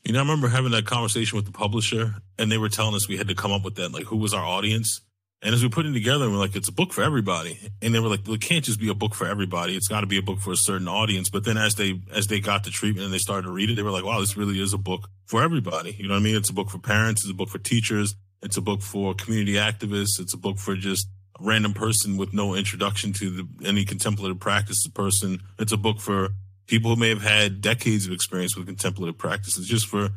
You 0.05 0.13
know, 0.13 0.19
I 0.19 0.23
remember 0.23 0.49
having 0.49 0.73
that 0.73 0.87
conversation 0.87 1.37
with 1.37 1.45
the 1.45 1.53
publisher, 1.53 2.15
and 2.39 2.51
they 2.51 2.59
were 2.59 2.69
telling 2.69 2.95
us 2.95 3.09
we 3.09 3.19
had 3.19 3.29
to 3.29 3.35
come 3.35 3.53
up 3.53 3.65
with 3.65 3.77
that, 3.77 3.93
like 3.93 4.05
who 4.05 4.17
was 4.17 4.33
our 4.33 4.45
audience. 4.45 5.03
And 5.43 5.55
as 5.55 5.63
we 5.63 5.71
put 5.71 5.87
it 5.87 5.93
together, 5.93 6.29
we're 6.29 6.37
like, 6.37 6.55
it's 6.55 6.69
a 6.69 6.73
book 6.73 6.93
for 6.93 7.03
everybody. 7.03 7.59
And 7.81 7.95
they 7.95 7.99
were 7.99 8.09
like, 8.09 8.21
well, 8.27 8.35
it 8.35 8.43
can't 8.43 8.63
just 8.63 8.79
be 8.79 8.91
a 8.91 8.95
book 8.95 9.15
for 9.15 9.27
everybody. 9.27 9.75
It's 9.75 9.89
got 9.89 10.03
to 10.03 10.07
be 10.07 10.19
a 10.19 10.23
book 10.23 10.39
for 10.39 10.53
a 10.53 10.57
certain 10.57 10.87
audience. 10.87 11.31
But 11.31 11.45
then 11.45 11.57
as 11.57 11.77
they 11.77 12.01
as 12.15 12.27
they 12.27 12.41
got 12.41 12.65
the 12.65 12.71
treatment 12.71 13.07
and 13.07 13.15
they 13.15 13.19
started 13.19 13.47
to 13.47 13.53
read 13.53 13.71
it, 13.71 13.77
they 13.77 13.83
were 13.83 13.91
like, 13.91 14.05
wow, 14.05 14.21
this 14.21 14.37
really 14.37 14.61
is 14.61 14.75
a 14.75 14.79
book 14.79 15.09
for 15.25 15.43
everybody. 15.43 15.97
You 15.99 16.09
know 16.09 16.15
what 16.15 16.21
I 16.21 16.25
mean? 16.25 16.37
It's 16.37 16.51
a 16.51 16.55
book 16.55 16.69
for 16.69 16.79
parents. 16.79 17.23
It's 17.23 17.31
a 17.31 17.35
book 17.35 17.49
for 17.49 17.59
teachers. 17.59 18.15
It's 18.43 18.59
a 18.59 18.61
book 18.61 18.83
for 18.83 19.15
community 19.15 19.55
activists. 19.55 20.21
It's 20.21 20.35
a 20.35 20.39
book 20.39 20.59
for 20.59 20.77
just 20.77 21.09
random 21.41 21.73
person 21.73 22.19
with 22.19 22.35
no 22.35 22.55
introduction 22.55 23.15
to 23.15 23.31
the, 23.31 23.49
any 23.67 23.87
contemplative 23.87 24.39
practice 24.39 24.87
person. 24.89 25.41
It's 25.59 25.73
a 25.73 25.79
book 25.79 26.01
for 26.01 26.31
people 26.67 26.95
who 26.95 27.01
may 27.01 27.09
have 27.09 27.23
had 27.23 27.63
decades 27.63 28.07
of 28.07 28.13
experience 28.13 28.57
with 28.57 28.67
contemplative 28.67 29.17
practices. 29.17 29.67
Just 29.67 29.87
for, 29.87 30.11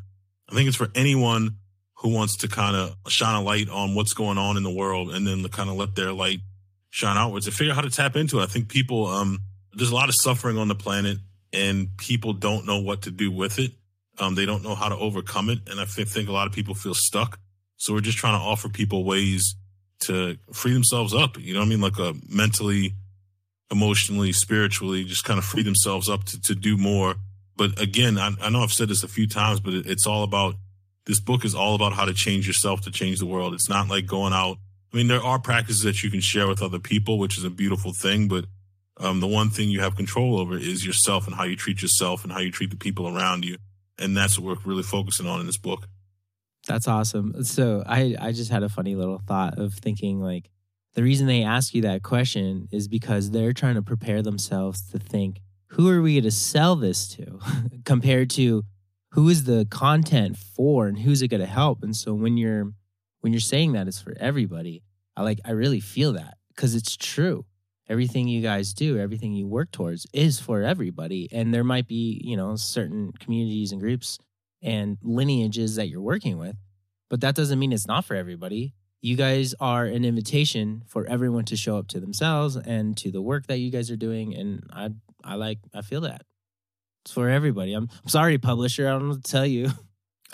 I 0.50 0.53
think 0.53 0.68
it's 0.68 0.77
for 0.77 0.89
anyone 0.96 1.58
who 2.03 2.10
wants 2.10 2.36
to 2.36 2.50
kind 2.50 2.75
of 2.75 2.95
shine 3.07 3.33
a 3.33 3.41
light 3.41 3.69
on 3.69 3.95
what's 3.95 4.13
going 4.13 4.38
on 4.38 4.57
in 4.57 4.63
the 4.63 4.69
world 4.72 5.10
and 5.10 5.25
then 5.25 5.48
kind 5.48 5.69
of 5.69 5.77
let 5.77 5.95
their 5.95 6.12
light 6.12 6.41
shine 6.89 7.17
outwards 7.17 7.48
and 7.48 7.55
figure 7.55 7.72
out 7.72 7.77
how 7.77 7.81
to 7.81 7.89
tap 7.89 8.17
into 8.17 8.39
it. 8.39 8.43
I 8.43 8.45
think 8.45 8.67
people, 8.67 9.07
um, 9.07 9.39
there's 9.72 9.89
a 9.89 9.95
lot 9.95 10.10
of 10.10 10.15
suffering 10.15 10.57
on 10.57 10.67
the 10.67 10.75
planet 10.75 11.17
and 11.53 11.95
people 11.98 12.33
don't 12.33 12.65
know 12.65 12.79
what 12.79 13.03
to 13.03 13.12
do 13.12 13.31
with 13.31 13.57
it. 13.57 13.72
Um, 14.19 14.36
they 14.36 14.45
don't 14.45 14.63
know 14.63 14.75
how 14.75 14.89
to 14.89 14.98
overcome 14.98 15.50
it. 15.50 15.60
And 15.69 15.79
I 15.79 15.86
think 15.86 16.27
a 16.27 16.33
lot 16.33 16.45
of 16.45 16.53
people 16.53 16.75
feel 16.75 16.93
stuck. 16.93 17.39
So 17.77 17.93
we're 17.93 18.01
just 18.01 18.17
trying 18.17 18.38
to 18.38 18.43
offer 18.43 18.67
people 18.67 19.05
ways 19.05 19.55
to 20.01 20.38
free 20.51 20.74
themselves 20.74 21.13
up. 21.13 21.39
You 21.39 21.53
know 21.53 21.62
what 21.62 21.67
I 21.67 21.69
mean? 21.69 21.81
Like 21.81 22.00
a 22.00 22.13
mentally, 22.27 22.95
emotionally, 23.72 24.33
spiritually, 24.33 25.05
just 25.05 25.24
kind 25.24 25.39
of 25.39 25.45
free 25.45 25.63
themselves 25.63 26.10
up 26.10 26.25
to, 26.25 26.41
to 26.41 26.53
do 26.53 26.75
more. 26.75 27.15
But 27.55 27.81
again, 27.81 28.17
I, 28.17 28.31
I 28.41 28.50
know 28.50 28.60
I've 28.60 28.74
said 28.74 28.89
this 28.89 29.03
a 29.03 29.07
few 29.07 29.25
times, 29.25 29.62
but 29.62 29.74
it, 29.74 29.86
it's 29.88 30.05
all 30.05 30.24
about 30.24 30.55
this 31.05 31.19
book 31.19 31.43
is 31.43 31.53
all 31.53 31.75
about 31.75 31.93
how 31.93 32.05
to 32.05 32.13
change 32.13 32.48
yourself 32.48 32.81
to 32.81 32.91
change 32.91 33.19
the 33.19 33.25
world. 33.25 33.53
It's 33.53 33.69
not 33.69 33.89
like 33.89 34.05
going 34.05 34.33
out. 34.33 34.57
I 34.93 34.98
mean, 34.98 35.07
there 35.07 35.24
are 35.24 35.39
practices 35.39 35.81
that 35.83 36.03
you 36.03 36.10
can 36.10 36.22
share 36.22 36.48
with 36.48 36.62
other 36.62 36.79
people, 36.79 37.17
which 37.17 37.38
is 37.38 37.43
a 37.43 37.50
beautiful 37.50 37.93
thing, 37.93 38.27
but 38.27 38.45
um, 38.98 39.19
the 39.19 39.27
one 39.27 39.50
thing 39.50 39.69
you 39.69 39.81
have 39.81 39.95
control 39.95 40.39
over 40.39 40.55
is 40.55 40.86
yourself 40.86 41.25
and 41.25 41.36
how 41.36 41.43
you 41.43 41.55
treat 41.55 41.81
yourself 41.81 42.24
and 42.24 42.31
how 42.31 42.39
you 42.39 42.51
treat 42.51 42.69
the 42.69 42.77
people 42.77 43.07
around 43.07 43.43
you. 43.43 43.57
And 43.98 44.15
that's 44.15 44.38
what 44.38 44.57
we're 44.57 44.72
really 44.72 44.83
focusing 44.83 45.27
on 45.27 45.39
in 45.39 45.45
this 45.45 45.57
book. 45.57 45.88
That's 46.67 46.88
awesome. 46.88 47.43
So 47.43 47.83
I 47.86 48.15
I 48.19 48.31
just 48.31 48.51
had 48.51 48.63
a 48.63 48.69
funny 48.69 48.95
little 48.95 49.19
thought 49.19 49.60
of 49.60 49.74
thinking 49.74 50.22
like 50.22 50.50
the 50.93 51.03
reason 51.03 51.27
they 51.27 51.43
ask 51.43 51.74
you 51.74 51.81
that 51.81 52.03
question 52.03 52.69
is 52.72 52.88
because 52.88 53.31
they're 53.31 53.53
trying 53.53 53.75
to 53.75 53.81
prepare 53.81 54.22
themselves 54.22 54.89
to 54.91 55.00
think 55.00 55.41
who 55.67 55.89
are 55.89 56.01
we 56.01 56.22
to 56.22 56.31
sell 56.31 56.75
this 56.75 57.07
to 57.15 57.39
compared 57.86 58.29
to 58.31 58.63
who 59.13 59.29
is 59.29 59.46
the 59.46 59.65
content 59.70 60.38
for 60.38 60.88
and 60.88 61.00
who's 61.00 61.22
it 61.22 61.29
going 61.29 61.41
to 61.41 61.48
help? 61.48 61.84
And 61.84 61.96
so 61.96 62.13
when 62.13 62.38
you're 62.38 62.72
when 63.22 63.32
you're 63.32 63.39
saying 63.39 63.74
that 63.74 63.88
it's 63.88 64.01
for 64.01 64.13
everybody. 64.20 64.84
I 65.15 65.22
like 65.22 65.39
i 65.46 65.51
really 65.51 65.79
feel 65.79 66.13
that 66.13 66.38
because 66.50 66.75
it's 66.75 66.98
true. 66.98 67.46
Everything 67.88 68.27
you 68.27 68.41
guys 68.41 68.74
do 68.74 68.98
everything 68.98 69.34
you 69.34 69.48
work 69.48 69.72
towards 69.72 70.08
is 70.13 70.39
for 70.39 70.63
everybody. 70.63 71.29
And 71.32 71.53
there 71.53 71.63
might 71.63 71.88
be 71.88 72.22
you 72.24 72.36
know 72.36 72.55
certain 72.55 73.12
communities 73.20 73.72
and 73.72 73.82
groups 73.82 74.20
and 74.62 74.98
lineages 75.03 75.75
that 75.75 75.89
you're 75.89 76.01
working 76.01 76.38
with 76.38 76.55
but 77.13 77.22
that 77.22 77.36
doesn't 77.36 77.60
mean 77.60 77.72
it's 77.72 77.86
not 77.86 78.05
for 78.05 78.15
everybody. 78.15 78.74
You 79.00 79.15
guys 79.15 79.53
are 79.60 79.86
an 79.86 80.03
invitation 80.03 80.82
for 80.88 81.05
everyone 81.05 81.46
to 81.46 81.55
show 81.55 81.77
up 81.77 81.88
to 81.89 82.00
themselves 82.00 82.55
and 82.55 82.98
to 82.98 83.12
the 83.12 83.22
work 83.22 83.46
that 83.46 83.60
you 83.60 83.70
guys 83.70 83.91
are 83.91 83.96
doing 83.96 84.34
and 84.34 84.63
i 84.74 84.89
i 85.24 85.36
like 85.36 85.60
i 85.75 85.82
feel 85.84 86.01
that 86.01 86.24
it's 87.03 87.13
for 87.13 87.29
everybody 87.29 87.74
i'm, 87.74 87.89
I'm 88.03 88.10
sorry 88.10 88.38
publisher 88.38 88.88
i 88.88 88.91
don't 88.91 89.10
know 89.10 89.15
to 89.15 89.22
tell 89.22 89.45
you 89.45 89.69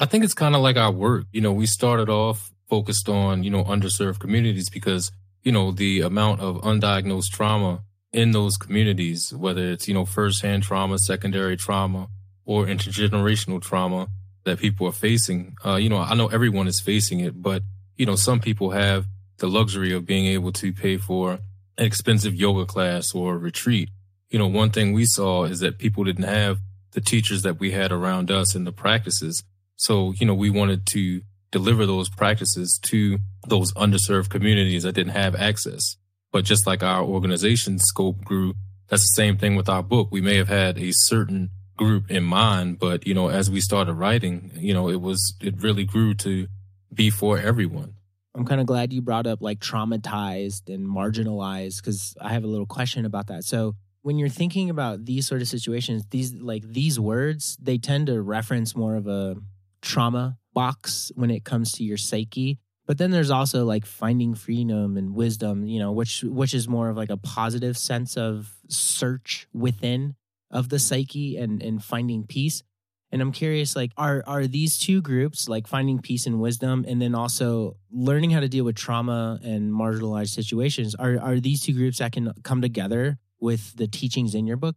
I 0.01 0.05
think 0.05 0.23
it's 0.23 0.33
kind 0.33 0.55
of 0.55 0.61
like 0.61 0.77
our 0.77 0.91
work. 0.91 1.25
You 1.33 1.41
know, 1.41 1.51
we 1.51 1.65
started 1.65 2.09
off 2.09 2.51
focused 2.69 3.09
on, 3.09 3.43
you 3.43 3.49
know, 3.49 3.65
underserved 3.65 4.19
communities 4.19 4.69
because, 4.69 5.11
you 5.43 5.51
know, 5.51 5.71
the 5.71 6.01
amount 6.01 6.39
of 6.39 6.61
undiagnosed 6.61 7.31
trauma 7.31 7.81
in 8.13 8.31
those 8.31 8.55
communities, 8.55 9.33
whether 9.33 9.71
it's, 9.71 9.89
you 9.89 9.93
know, 9.93 10.05
firsthand 10.05 10.63
trauma, 10.63 10.97
secondary 10.99 11.57
trauma, 11.57 12.07
or 12.45 12.65
intergenerational 12.65 13.61
trauma 13.61 14.07
that 14.45 14.59
people 14.59 14.87
are 14.87 14.93
facing. 14.93 15.55
Uh, 15.65 15.75
you 15.75 15.89
know, 15.89 15.97
I 15.97 16.15
know 16.15 16.27
everyone 16.27 16.67
is 16.67 16.79
facing 16.79 17.19
it, 17.19 17.41
but, 17.41 17.63
you 17.97 18.05
know, 18.05 18.15
some 18.15 18.39
people 18.39 18.71
have 18.71 19.05
the 19.39 19.47
luxury 19.47 19.91
of 19.91 20.05
being 20.05 20.27
able 20.27 20.53
to 20.53 20.71
pay 20.71 20.95
for 20.95 21.39
an 21.77 21.85
expensive 21.85 22.33
yoga 22.33 22.65
class 22.65 23.13
or 23.13 23.37
retreat. 23.37 23.89
You 24.29 24.39
know, 24.39 24.47
one 24.47 24.69
thing 24.71 24.93
we 24.93 25.05
saw 25.05 25.45
is 25.45 25.59
that 25.59 25.77
people 25.77 26.03
didn't 26.03 26.25
have 26.25 26.59
the 26.91 27.01
teachers 27.01 27.41
that 27.43 27.59
we 27.59 27.71
had 27.71 27.91
around 27.91 28.31
us 28.31 28.55
in 28.55 28.63
the 28.63 28.71
practices. 28.71 29.43
So, 29.75 30.13
you 30.13 30.25
know, 30.25 30.33
we 30.33 30.49
wanted 30.49 30.85
to 30.87 31.21
deliver 31.51 31.85
those 31.85 32.09
practices 32.09 32.79
to 32.83 33.19
those 33.47 33.73
underserved 33.73 34.29
communities 34.29 34.83
that 34.83 34.93
didn't 34.93 35.13
have 35.13 35.35
access. 35.35 35.97
But 36.31 36.45
just 36.45 36.67
like 36.67 36.83
our 36.83 37.03
organization 37.03 37.79
scope 37.79 38.23
grew, 38.23 38.53
that's 38.87 39.03
the 39.03 39.15
same 39.15 39.37
thing 39.37 39.55
with 39.55 39.69
our 39.69 39.81
book. 39.81 40.09
We 40.11 40.21
may 40.21 40.37
have 40.37 40.47
had 40.49 40.77
a 40.77 40.91
certain 40.91 41.49
group 41.77 42.11
in 42.11 42.23
mind, 42.23 42.77
but, 42.77 43.07
you 43.07 43.13
know, 43.13 43.29
as 43.29 43.49
we 43.49 43.61
started 43.61 43.93
writing, 43.93 44.51
you 44.55 44.73
know, 44.73 44.89
it 44.89 45.01
was, 45.01 45.35
it 45.41 45.61
really 45.61 45.85
grew 45.85 46.13
to 46.15 46.47
be 46.93 47.09
for 47.09 47.37
everyone. 47.37 47.93
i'm 48.35 48.45
kind 48.45 48.59
of 48.59 48.67
glad 48.67 48.91
you 48.91 49.01
brought 49.01 49.27
up 49.27 49.41
like 49.41 49.59
traumatized 49.59 50.73
and 50.73 50.87
marginalized 50.87 51.77
because 51.77 52.15
i 52.19 52.29
have 52.33 52.43
a 52.43 52.47
little 52.47 52.65
question 52.65 53.05
about 53.05 53.27
that 53.27 53.43
so 53.43 53.75
when 54.09 54.17
you're 54.17 54.27
thinking 54.27 54.71
about 54.71 55.05
these 55.05 55.27
sort 55.27 55.39
of 55.39 55.47
situations 55.47 56.03
these 56.09 56.33
like 56.33 56.63
these 56.67 56.99
words 56.99 57.55
they 57.61 57.77
tend 57.77 58.07
to 58.07 58.19
reference 58.19 58.75
more 58.75 58.95
of 58.95 59.05
a 59.05 59.35
trauma 59.83 60.35
box 60.51 61.11
when 61.13 61.29
it 61.29 61.45
comes 61.45 61.73
to 61.73 61.83
your 61.83 61.95
psyche. 61.95 62.57
But 62.87 62.97
then 62.97 63.11
there's 63.11 63.29
also 63.29 63.65
like 63.65 63.85
finding 63.85 64.33
freedom 64.33 64.97
and 64.97 65.13
wisdom 65.13 65.63
you 65.67 65.77
know 65.77 65.91
which 65.91 66.23
which 66.23 66.55
is 66.55 66.67
more 66.67 66.89
of 66.89 66.97
like 66.97 67.11
a 67.11 67.17
positive 67.17 67.77
sense 67.77 68.17
of 68.17 68.51
search 68.67 69.47
within 69.53 70.15
of 70.49 70.69
the 70.69 70.79
psyche 70.79 71.37
and 71.37 71.61
and 71.61 71.83
finding 71.83 72.25
peace. 72.25 72.63
And 73.11 73.21
i'm 73.21 73.31
curious 73.31 73.75
like 73.75 73.91
are 73.95 74.23
are 74.25 74.47
these 74.47 74.79
two 74.79 75.03
groups 75.03 75.47
like 75.47 75.67
finding 75.67 75.99
peace 75.99 76.25
and 76.25 76.39
wisdom 76.39 76.83
and 76.87 76.99
then 76.99 77.13
also 77.13 77.77
learning 77.91 78.31
how 78.31 78.39
to 78.39 78.49
deal 78.49 78.65
with 78.65 78.75
trauma 78.75 79.39
and 79.43 79.71
marginalized 79.71 80.29
situations 80.29 80.95
are 80.95 81.19
are 81.19 81.39
these 81.39 81.61
two 81.61 81.73
groups 81.73 81.99
that 81.99 82.11
can 82.11 82.33
come 82.41 82.63
together 82.63 83.19
with 83.39 83.75
the 83.77 83.87
teachings 83.87 84.35
in 84.35 84.45
your 84.45 84.57
book 84.57 84.75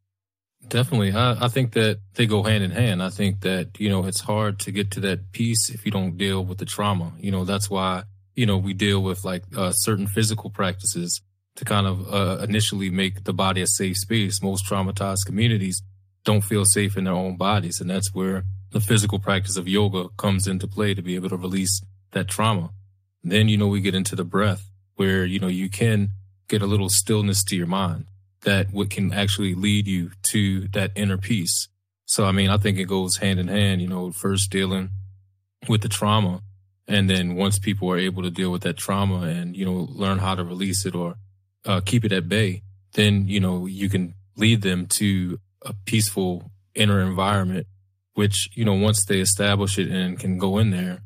Definitely. 0.68 1.12
I, 1.12 1.44
I 1.44 1.48
think 1.48 1.72
that 1.72 1.98
they 2.14 2.26
go 2.26 2.42
hand 2.42 2.62
in 2.62 2.70
hand. 2.70 3.02
I 3.02 3.10
think 3.10 3.40
that, 3.40 3.80
you 3.80 3.88
know, 3.88 4.06
it's 4.06 4.20
hard 4.20 4.60
to 4.60 4.72
get 4.72 4.90
to 4.92 5.00
that 5.00 5.32
peace 5.32 5.68
if 5.68 5.84
you 5.84 5.90
don't 5.90 6.16
deal 6.16 6.44
with 6.44 6.58
the 6.58 6.64
trauma. 6.64 7.12
You 7.18 7.30
know, 7.30 7.44
that's 7.44 7.68
why, 7.68 8.04
you 8.34 8.46
know, 8.46 8.58
we 8.58 8.72
deal 8.72 9.02
with 9.02 9.24
like 9.24 9.44
uh, 9.56 9.72
certain 9.72 10.06
physical 10.06 10.50
practices 10.50 11.20
to 11.56 11.64
kind 11.64 11.86
of 11.86 12.12
uh, 12.12 12.42
initially 12.42 12.90
make 12.90 13.24
the 13.24 13.32
body 13.32 13.60
a 13.60 13.66
safe 13.66 13.98
space. 13.98 14.42
Most 14.42 14.64
traumatized 14.66 15.26
communities 15.26 15.82
don't 16.24 16.42
feel 16.42 16.64
safe 16.64 16.96
in 16.96 17.04
their 17.04 17.12
own 17.12 17.36
bodies. 17.36 17.80
And 17.80 17.90
that's 17.90 18.14
where 18.14 18.44
the 18.70 18.80
physical 18.80 19.18
practice 19.18 19.56
of 19.56 19.68
yoga 19.68 20.08
comes 20.16 20.46
into 20.46 20.68
play 20.68 20.94
to 20.94 21.02
be 21.02 21.16
able 21.16 21.28
to 21.28 21.36
release 21.36 21.82
that 22.12 22.28
trauma. 22.28 22.70
Then, 23.24 23.48
you 23.48 23.56
know, 23.56 23.68
we 23.68 23.80
get 23.80 23.94
into 23.94 24.16
the 24.16 24.24
breath 24.24 24.70
where, 24.94 25.24
you 25.24 25.40
know, 25.40 25.48
you 25.48 25.68
can 25.68 26.10
get 26.48 26.62
a 26.62 26.66
little 26.66 26.88
stillness 26.88 27.42
to 27.44 27.56
your 27.56 27.66
mind 27.66 28.06
that 28.42 28.72
what 28.72 28.90
can 28.90 29.12
actually 29.12 29.54
lead 29.54 29.86
you 29.86 30.10
to 30.22 30.68
that 30.68 30.92
inner 30.94 31.16
peace. 31.16 31.68
So, 32.04 32.24
I 32.26 32.32
mean, 32.32 32.50
I 32.50 32.58
think 32.58 32.78
it 32.78 32.84
goes 32.84 33.16
hand 33.16 33.40
in 33.40 33.48
hand, 33.48 33.80
you 33.80 33.88
know, 33.88 34.12
first 34.12 34.50
dealing 34.50 34.90
with 35.68 35.82
the 35.82 35.88
trauma. 35.88 36.42
And 36.88 37.08
then 37.08 37.36
once 37.36 37.58
people 37.58 37.90
are 37.90 37.98
able 37.98 38.22
to 38.22 38.30
deal 38.30 38.50
with 38.50 38.62
that 38.62 38.76
trauma 38.76 39.20
and, 39.20 39.56
you 39.56 39.64
know, 39.64 39.88
learn 39.90 40.18
how 40.18 40.34
to 40.34 40.44
release 40.44 40.84
it 40.84 40.94
or 40.94 41.14
uh, 41.64 41.80
keep 41.84 42.04
it 42.04 42.12
at 42.12 42.28
bay, 42.28 42.62
then, 42.94 43.28
you 43.28 43.40
know, 43.40 43.66
you 43.66 43.88
can 43.88 44.14
lead 44.36 44.62
them 44.62 44.86
to 44.86 45.38
a 45.62 45.72
peaceful 45.72 46.50
inner 46.74 47.00
environment, 47.00 47.66
which, 48.14 48.50
you 48.54 48.64
know, 48.64 48.74
once 48.74 49.04
they 49.04 49.20
establish 49.20 49.78
it 49.78 49.88
and 49.88 50.18
can 50.18 50.38
go 50.38 50.58
in 50.58 50.70
there, 50.70 51.00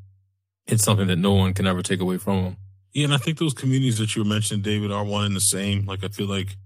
it's 0.66 0.82
something 0.82 1.06
that 1.06 1.16
no 1.16 1.34
one 1.34 1.54
can 1.54 1.66
ever 1.66 1.82
take 1.82 2.00
away 2.00 2.16
from 2.18 2.44
them. 2.44 2.56
Yeah, 2.92 3.04
and 3.04 3.14
I 3.14 3.18
think 3.18 3.38
those 3.38 3.52
communities 3.52 3.98
that 3.98 4.16
you 4.16 4.22
were 4.22 4.28
mentioning, 4.28 4.62
David, 4.62 4.90
are 4.90 5.04
one 5.04 5.26
and 5.26 5.36
the 5.36 5.40
same. 5.40 5.84
Like, 5.84 6.02
I 6.02 6.08
feel 6.08 6.26
like 6.26 6.56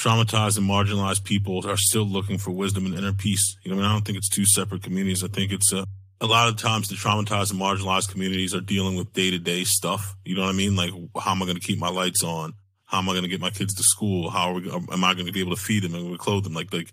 traumatized 0.00 0.56
and 0.56 0.68
marginalized 0.68 1.24
people 1.24 1.68
are 1.68 1.76
still 1.76 2.04
looking 2.04 2.38
for 2.38 2.50
wisdom 2.50 2.86
and 2.86 2.94
inner 2.94 3.12
peace. 3.12 3.56
You 3.62 3.70
know, 3.70 3.76
I 3.76 3.80
mean, 3.80 3.90
I 3.90 3.92
don't 3.92 4.04
think 4.04 4.16
it's 4.16 4.28
two 4.28 4.46
separate 4.46 4.82
communities. 4.82 5.22
I 5.22 5.28
think 5.28 5.52
it's 5.52 5.72
a, 5.72 5.86
a 6.20 6.26
lot 6.26 6.48
of 6.48 6.56
times 6.56 6.88
the 6.88 6.94
traumatized 6.94 7.50
and 7.50 7.60
marginalized 7.60 8.10
communities 8.10 8.54
are 8.54 8.60
dealing 8.60 8.96
with 8.96 9.12
day 9.12 9.30
to 9.30 9.38
day 9.38 9.64
stuff. 9.64 10.16
You 10.24 10.36
know 10.36 10.42
what 10.42 10.54
I 10.54 10.56
mean? 10.56 10.74
Like, 10.74 10.90
how 11.20 11.32
am 11.32 11.42
I 11.42 11.46
going 11.46 11.58
to 11.58 11.66
keep 11.66 11.78
my 11.78 11.90
lights 11.90 12.24
on? 12.24 12.54
How 12.86 12.98
am 12.98 13.08
I 13.08 13.12
going 13.12 13.24
to 13.24 13.28
get 13.28 13.40
my 13.40 13.50
kids 13.50 13.74
to 13.74 13.82
school? 13.82 14.30
How 14.30 14.52
we, 14.52 14.70
am 14.70 15.04
I 15.04 15.14
going 15.14 15.26
to 15.26 15.32
be 15.32 15.40
able 15.40 15.54
to 15.54 15.62
feed 15.62 15.82
them 15.82 15.94
and 15.94 16.18
clothe 16.18 16.44
them? 16.44 16.54
Like, 16.54 16.72
like 16.72 16.92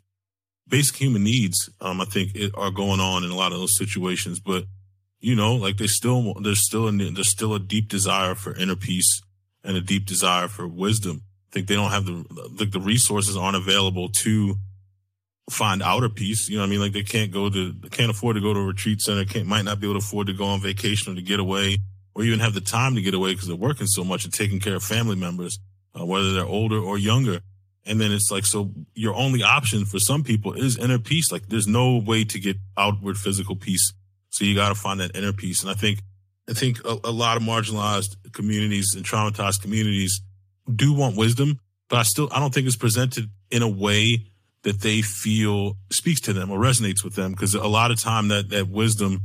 basic 0.68 0.96
human 0.98 1.24
needs, 1.24 1.70
um, 1.80 2.02
I 2.02 2.06
think 2.06 2.36
it, 2.36 2.52
are 2.56 2.72
going 2.72 3.00
on 3.00 3.24
in 3.24 3.32
a 3.32 3.36
lot 3.36 3.54
of 3.54 3.60
those 3.60 3.78
situations. 3.78 4.40
But, 4.40 4.66
you 5.20 5.34
know, 5.34 5.56
like 5.56 5.78
there's 5.78 5.96
still, 5.96 6.34
there's 6.42 6.64
still, 6.64 6.88
a, 6.88 6.92
there's 6.92 7.32
still 7.32 7.56
a 7.56 7.60
deep 7.60 7.88
desire 7.88 8.36
for 8.36 8.56
inner 8.56 8.76
peace 8.76 9.22
and 9.64 9.76
a 9.78 9.82
deep 9.82 10.06
desire 10.06 10.48
for 10.48 10.68
wisdom. 10.68 11.24
Think 11.52 11.68
they 11.68 11.76
don't 11.76 11.92
have 11.92 12.06
the, 12.06 12.26
like 12.60 12.72
the 12.72 12.80
resources 12.80 13.38
aren't 13.38 13.56
available 13.56 14.10
to 14.24 14.56
find 15.50 15.82
outer 15.82 16.10
peace. 16.10 16.50
You 16.50 16.58
know 16.58 16.64
what 16.64 16.68
I 16.68 16.70
mean? 16.72 16.82
Like 16.82 16.94
they 16.94 17.04
can't 17.04 17.32
go 17.32 17.50
to, 17.50 17.72
they 17.72 17.90
can't 17.90 18.12
afford 18.12 18.36
to 18.36 18.42
go 18.42 18.54
to 18.54 18.60
a 18.60 18.66
retreat 18.66 19.02
center, 19.02 19.26
can't, 19.26 19.48
might 19.48 19.64
not 19.64 19.80
be 19.80 19.88
able 19.88 20.00
to 20.00 20.06
afford 20.06 20.28
to 20.28 20.34
go 20.34 20.46
on 20.46 20.62
vacation 20.62 21.14
or 21.14 21.16
to 21.16 21.22
get 21.22 21.40
away 21.40 21.78
or 22.16 22.24
even 22.24 22.40
have 22.40 22.54
the 22.54 22.62
time 22.62 22.96
to 22.96 23.02
get 23.02 23.14
away 23.14 23.34
because 23.34 23.48
they're 23.48 23.56
working 23.56 23.88
so 23.88 24.04
much 24.04 24.26
and 24.26 24.34
taking 24.34 24.60
care 24.60 24.76
of 24.76 24.84
family 24.84 25.16
members, 25.16 25.60
uh, 26.00 26.06
whether 26.06 26.34
they're 26.34 26.46
older 26.46 26.80
or 26.80 26.98
younger. 26.98 27.40
And 27.86 28.02
then 28.02 28.12
it's 28.12 28.30
like, 28.30 28.46
so 28.46 28.72
your 28.94 29.14
only 29.14 29.44
option 29.44 29.86
for 29.86 30.00
some 30.00 30.24
people 30.24 30.54
is 30.54 30.78
inner 30.78 31.00
peace. 31.00 31.32
Like 31.32 31.48
there's 31.48 31.68
no 31.68 31.98
way 31.98 32.26
to 32.26 32.40
get 32.40 32.58
outward 32.76 33.18
physical 33.18 33.56
peace. 33.56 33.94
So 34.30 34.44
you 34.44 34.56
got 34.56 34.70
to 34.70 34.76
find 34.76 35.00
that 35.00 35.16
inner 35.16 35.32
peace. 35.32 35.62
And 35.62 35.72
I 35.72 35.74
think, 35.74 36.02
I 36.50 36.54
think 36.54 36.84
a, 36.84 36.98
a 37.06 37.12
lot 37.12 37.38
of 37.38 37.44
marginalized 37.44 38.34
communities 38.34 38.94
and 38.96 39.06
traumatized 39.06 39.62
communities 39.62 40.22
do 40.74 40.94
want 40.94 41.18
wisdom, 41.18 41.60
but 41.90 42.00
I 42.00 42.04
still, 42.04 42.30
I 42.32 42.40
don't 42.40 42.54
think 42.54 42.68
it's 42.68 42.76
presented 42.76 43.30
in 43.52 43.62
a 43.62 43.68
way 43.68 44.26
that 44.64 44.82
they 44.82 45.02
feel 45.02 45.78
speaks 45.90 46.20
to 46.22 46.34
them 46.34 46.52
or 46.52 46.60
resonates 46.60 47.04
with 47.04 47.16
them. 47.16 47.34
Cause 47.36 47.54
a 47.54 47.68
lot 47.68 47.92
of 47.92 48.00
time 48.00 48.28
that, 48.30 48.50
that 48.50 48.68
wisdom 48.68 49.22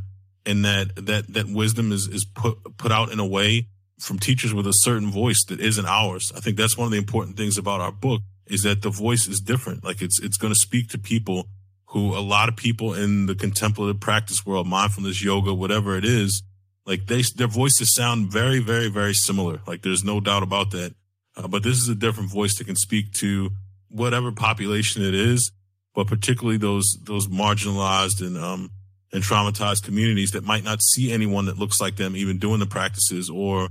and 0.46 0.64
that, 0.64 0.94
that, 1.06 1.32
that 1.32 1.46
wisdom 1.48 1.92
is, 1.92 2.06
is 2.08 2.24
put, 2.24 2.76
put 2.76 2.92
out 2.92 3.10
in 3.10 3.18
a 3.18 3.26
way 3.26 3.66
from 3.98 4.18
teachers 4.18 4.52
with 4.52 4.66
a 4.66 4.72
certain 4.72 5.10
voice 5.10 5.44
that 5.48 5.60
isn't 5.60 5.86
ours. 5.86 6.32
I 6.36 6.40
think 6.40 6.56
that's 6.56 6.76
one 6.76 6.86
of 6.86 6.92
the 6.92 6.98
important 6.98 7.36
things 7.36 7.58
about 7.58 7.80
our 7.80 7.92
book 7.92 8.22
is 8.46 8.62
that 8.62 8.82
the 8.82 8.90
voice 8.90 9.28
is 9.28 9.40
different. 9.40 9.84
Like 9.84 10.02
it's, 10.02 10.20
it's 10.20 10.36
going 10.36 10.52
to 10.52 10.58
speak 10.58 10.88
to 10.90 10.98
people 10.98 11.46
who 11.86 12.16
a 12.16 12.20
lot 12.20 12.48
of 12.48 12.56
people 12.56 12.94
in 12.94 13.26
the 13.26 13.34
contemplative 13.34 14.00
practice 14.00 14.44
world, 14.46 14.66
mindfulness, 14.66 15.22
yoga, 15.22 15.54
whatever 15.54 15.96
it 15.96 16.04
is, 16.04 16.42
like 16.86 17.06
they, 17.06 17.22
their 17.36 17.46
voices 17.46 17.94
sound 17.94 18.32
very, 18.32 18.58
very, 18.58 18.88
very 18.88 19.14
similar. 19.14 19.60
Like 19.66 19.82
there's 19.82 20.02
no 20.02 20.18
doubt 20.20 20.42
about 20.42 20.70
that. 20.72 20.94
Uh, 21.36 21.48
but 21.48 21.62
this 21.62 21.78
is 21.78 21.88
a 21.88 21.94
different 21.94 22.30
voice 22.30 22.56
that 22.58 22.66
can 22.66 22.76
speak 22.76 23.12
to 23.12 23.50
whatever 23.88 24.32
population 24.32 25.02
it 25.02 25.14
is, 25.14 25.50
but 25.94 26.06
particularly 26.06 26.58
those, 26.58 26.98
those 27.04 27.26
marginalized 27.28 28.20
and, 28.20 28.36
um, 28.36 28.70
and 29.12 29.22
traumatized 29.22 29.82
communities 29.82 30.30
that 30.32 30.44
might 30.44 30.64
not 30.64 30.82
see 30.82 31.12
anyone 31.12 31.46
that 31.46 31.58
looks 31.58 31.80
like 31.80 31.96
them 31.96 32.16
even 32.16 32.38
doing 32.38 32.60
the 32.60 32.66
practices 32.66 33.28
or 33.28 33.68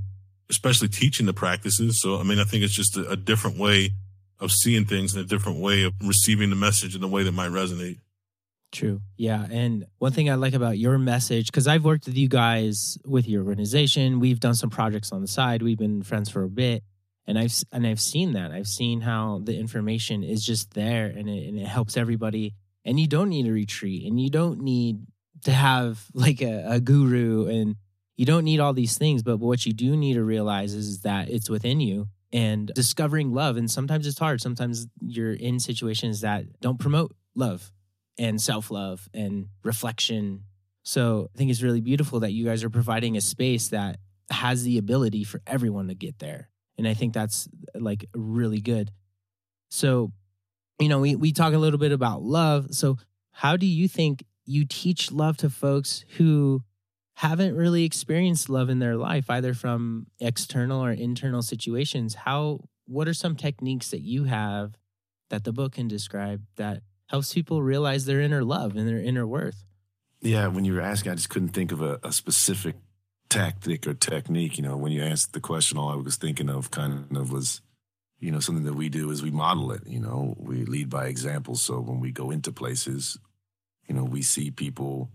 especially 0.50 0.88
teaching 0.88 1.26
the 1.26 1.34
practices. 1.34 2.02
So, 2.02 2.20
I 2.20 2.24
mean, 2.24 2.40
I 2.40 2.44
think 2.44 2.64
it's 2.64 2.76
just 2.76 2.98
a, 2.98 3.10
a 3.10 3.16
different 3.16 3.58
way 3.58 3.92
of 4.40 4.52
seeing 4.52 4.86
things 4.86 5.16
and 5.16 5.24
a 5.24 5.28
different 5.28 5.60
way, 5.60 5.84
of 5.84 5.94
receiving 6.04 6.50
the 6.50 6.56
message 6.56 6.96
in 6.96 7.04
a 7.04 7.08
way 7.08 7.24
that 7.24 7.32
might 7.32 7.52
resonate. 7.52 8.00
True. 8.72 9.02
Yeah. 9.18 9.46
And 9.52 9.86
one 9.98 10.14
thing 10.14 10.30
I 10.30 10.36
like 10.36 10.54
about 10.54 10.78
your 10.78 10.98
message, 10.98 11.48
because 11.48 11.68
I've 11.68 11.84
worked 11.84 12.06
with 12.06 12.16
you 12.16 12.30
guys 12.30 12.98
with 13.06 13.28
your 13.28 13.46
organization, 13.46 14.20
we've 14.20 14.40
done 14.40 14.56
some 14.56 14.70
projects 14.70 15.12
on 15.12 15.22
the 15.22 15.28
side, 15.28 15.62
we've 15.62 15.78
been 15.78 16.04
friends 16.04 16.30
for 16.30 16.44
a 16.44 16.50
bit. 16.50 16.84
And 17.28 17.38
I've 17.38 17.54
and 17.72 17.86
I've 17.86 18.02
seen 18.02 18.34
that. 18.34 18.52
I've 18.52 18.68
seen 18.68 19.02
how 19.02 19.42
the 19.44 19.58
information 19.58 20.24
is 20.24 20.46
just 20.46 20.74
there 20.74 21.06
and 21.06 21.30
it, 21.30 21.48
and 21.48 21.60
it 21.60 21.68
helps 21.68 21.98
everybody. 21.98 22.56
And 22.84 23.00
you 23.00 23.08
don't 23.08 23.30
need 23.30 23.48
a 23.48 23.52
retreat 23.52 24.06
and 24.08 24.20
you 24.20 24.30
don't 24.30 24.62
need 24.62 25.06
to 25.44 25.52
have 25.52 26.04
like 26.14 26.42
a, 26.42 26.66
a 26.68 26.80
guru 26.80 27.48
and 27.48 27.76
you 28.16 28.26
don't 28.26 28.44
need 28.44 28.60
all 28.60 28.74
these 28.74 28.98
things. 28.98 29.24
But 29.24 29.38
what 29.38 29.66
you 29.66 29.74
do 29.74 29.96
need 29.96 30.14
to 30.14 30.24
realize 30.24 30.74
is, 30.74 30.88
is 30.88 31.02
that 31.02 31.30
it's 31.30 31.50
within 31.50 31.80
you 31.80 32.08
and 32.34 32.72
discovering 32.74 33.34
love. 33.34 33.58
And 33.58 33.70
sometimes 33.70 34.08
it's 34.08 34.20
hard. 34.20 34.42
Sometimes 34.42 34.88
you're 35.00 35.34
in 35.34 35.60
situations 35.60 36.22
that 36.22 36.60
don't 36.60 36.80
promote 36.80 37.16
love 37.36 37.72
and 38.18 38.42
self 38.42 38.72
love 38.72 39.08
and 39.14 39.48
reflection. 39.64 40.44
So 40.84 41.30
I 41.34 41.38
think 41.38 41.52
it's 41.52 41.62
really 41.62 41.82
beautiful 41.82 42.22
that 42.22 42.32
you 42.32 42.46
guys 42.46 42.64
are 42.64 42.70
providing 42.70 43.18
a 43.18 43.22
space 43.22 43.70
that 43.70 43.98
has 44.30 44.64
the 44.64 44.78
ability 44.78 45.24
for 45.24 45.42
everyone 45.46 45.88
to 45.90 45.96
get 45.96 46.20
there. 46.20 46.51
And 46.78 46.88
I 46.88 46.94
think 46.94 47.14
that's 47.14 47.48
like 47.76 48.06
really 48.14 48.62
good. 48.62 48.92
So, 49.70 50.12
you 50.80 50.90
know, 50.90 51.00
we, 51.00 51.16
we 51.16 51.32
talk 51.32 51.54
a 51.54 51.58
little 51.58 51.80
bit 51.80 51.92
about 51.92 52.24
love. 52.24 52.74
So, 52.74 52.98
how 53.32 53.56
do 53.56 53.66
you 53.66 53.88
think 53.88 54.24
you 54.46 54.66
teach 54.66 55.12
love 55.12 55.38
to 55.38 55.50
folks 55.50 56.04
who 56.18 56.64
haven't 57.16 57.56
really 57.56 57.84
experienced 57.84 58.50
love 58.50 58.70
in 58.70 58.80
their 58.80 58.96
life, 58.96 59.30
either 59.30 59.54
from 59.54 60.08
external 60.20 60.84
or 60.84 60.92
internal 60.92 61.42
situations? 61.42 62.16
How, 62.16 62.62
what 62.86 63.08
are 63.08 63.14
some 63.14 63.36
techniques 63.36 63.92
that 63.92 64.02
you 64.02 64.26
have 64.26 64.76
that 65.30 65.44
the 65.44 65.54
book 65.54 65.74
can 65.74 65.88
describe 65.88 66.42
that 66.58 66.82
helps 67.08 67.34
people 67.34 67.62
realize 67.62 68.06
their 68.06 68.22
inner 68.22 68.44
love 68.44 68.76
and 68.76 68.88
their 68.88 69.00
inner 69.00 69.26
worth? 69.26 69.66
Yeah, 70.22 70.48
when 70.48 70.66
you 70.66 70.74
were 70.74 70.82
asking, 70.82 71.12
I 71.12 71.16
just 71.16 71.30
couldn't 71.30 71.50
think 71.50 71.72
of 71.72 71.82
a, 71.82 72.00
a 72.04 72.12
specific 72.12 72.76
tactic 73.32 73.88
or 73.88 73.94
technique. 73.94 74.58
You 74.58 74.64
know, 74.64 74.78
when 74.78 74.92
you 74.92 75.02
asked 75.04 75.34
the 75.34 75.40
question, 75.40 75.78
all 75.78 75.90
I 75.90 75.96
was 75.96 76.18
thinking 76.18 76.50
of 76.50 76.70
kind 76.70 77.08
of 77.16 77.32
was, 77.32 77.62
you 78.20 78.32
know, 78.32 78.40
something 78.40 78.66
that 78.66 78.76
we 78.76 78.90
do 78.90 79.10
is 79.10 79.24
we 79.24 79.32
model 79.32 79.72
it. 79.72 79.88
You 79.88 80.00
know, 80.00 80.36
we 80.38 80.66
lead 80.66 80.90
by 80.90 81.08
example. 81.08 81.56
So 81.56 81.80
when 81.80 82.00
we 82.00 82.12
go 82.12 82.30
into 82.30 82.52
places, 82.52 83.18
you 83.88 83.96
know, 83.96 84.04
we 84.04 84.22
see 84.22 84.52
people 84.52 85.10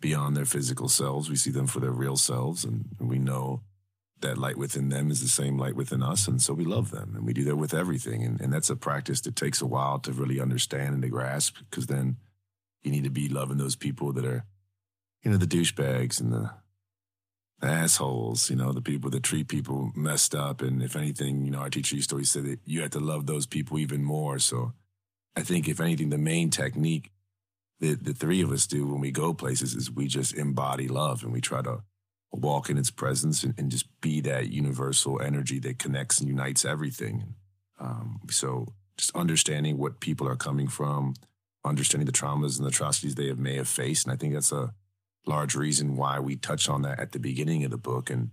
beyond 0.00 0.36
their 0.36 0.44
physical 0.44 0.88
selves. 0.88 1.28
We 1.28 1.36
see 1.36 1.50
them 1.50 1.66
for 1.66 1.80
their 1.80 1.92
real 1.92 2.16
selves, 2.16 2.64
and, 2.64 2.86
we 2.98 3.18
know 3.18 3.62
that 4.20 4.36
light 4.36 4.56
within 4.56 4.88
them 4.88 5.10
is 5.10 5.20
the 5.20 5.28
same 5.28 5.56
light 5.56 5.76
within 5.76 6.02
us. 6.02 6.26
And 6.26 6.42
so 6.42 6.52
we 6.52 6.64
love 6.64 6.90
them 6.90 7.14
and 7.14 7.24
we 7.24 7.32
do 7.32 7.44
that 7.44 7.56
with 7.56 7.72
everything. 7.72 8.24
And, 8.24 8.40
and 8.40 8.52
that's 8.52 8.68
a 8.68 8.74
practice 8.76 9.20
that 9.22 9.36
takes 9.36 9.62
a 9.62 9.66
while 9.66 10.00
to 10.00 10.12
really 10.12 10.40
understand 10.40 10.94
and 10.94 11.02
to 11.02 11.08
grasp 11.08 11.56
because 11.70 11.86
then 11.86 12.16
you 12.82 12.90
need 12.90 13.04
to 13.04 13.10
be 13.10 13.28
loving 13.28 13.58
those 13.58 13.76
people 13.76 14.12
that 14.14 14.24
are, 14.24 14.44
you 15.22 15.30
know, 15.30 15.36
the 15.36 15.46
douchebags 15.46 16.20
and 16.20 16.32
the, 16.32 16.50
assholes, 17.62 18.50
you 18.50 18.56
know, 18.56 18.72
the 18.72 18.82
people 18.82 19.10
that 19.10 19.22
treat 19.22 19.48
people 19.48 19.90
messed 19.94 20.34
up. 20.34 20.62
And 20.62 20.82
if 20.82 20.94
anything, 20.94 21.44
you 21.44 21.50
know, 21.50 21.58
our 21.58 21.70
teacher 21.70 21.96
used 21.96 22.10
to 22.10 22.16
always 22.16 22.30
say 22.30 22.40
that 22.40 22.60
you 22.64 22.82
have 22.82 22.90
to 22.92 23.00
love 23.00 23.26
those 23.26 23.46
people 23.46 23.78
even 23.78 24.04
more. 24.04 24.38
So 24.38 24.72
I 25.36 25.42
think 25.42 25.68
if 25.68 25.80
anything, 25.80 26.10
the 26.10 26.18
main 26.18 26.50
technique 26.50 27.10
that 27.80 28.04
the 28.04 28.12
three 28.12 28.42
of 28.42 28.50
us 28.50 28.66
do 28.66 28.86
when 28.86 29.00
we 29.00 29.10
go 29.10 29.34
places 29.34 29.74
is 29.74 29.90
we 29.90 30.06
just 30.06 30.34
embody 30.34 30.88
love 30.88 31.22
and 31.22 31.32
we 31.32 31.40
try 31.40 31.62
to 31.62 31.82
walk 32.32 32.68
in 32.68 32.76
its 32.76 32.90
presence 32.90 33.42
and, 33.42 33.54
and 33.58 33.70
just 33.70 33.86
be 34.00 34.20
that 34.20 34.48
universal 34.48 35.20
energy 35.20 35.58
that 35.60 35.78
connects 35.78 36.20
and 36.20 36.28
unites 36.28 36.64
everything. 36.64 37.34
Um, 37.80 38.20
so 38.30 38.66
just 38.96 39.14
understanding 39.14 39.78
what 39.78 40.00
people 40.00 40.28
are 40.28 40.36
coming 40.36 40.68
from, 40.68 41.14
understanding 41.64 42.06
the 42.06 42.12
traumas 42.12 42.56
and 42.56 42.64
the 42.64 42.70
atrocities 42.70 43.14
they 43.14 43.28
have, 43.28 43.38
may 43.38 43.56
have 43.56 43.68
faced. 43.68 44.06
And 44.06 44.12
I 44.12 44.16
think 44.16 44.34
that's 44.34 44.52
a 44.52 44.74
large 45.28 45.54
reason 45.54 45.96
why 45.96 46.18
we 46.18 46.36
touch 46.36 46.68
on 46.68 46.82
that 46.82 46.98
at 46.98 47.12
the 47.12 47.18
beginning 47.18 47.64
of 47.64 47.70
the 47.70 47.78
book. 47.78 48.10
And, 48.10 48.30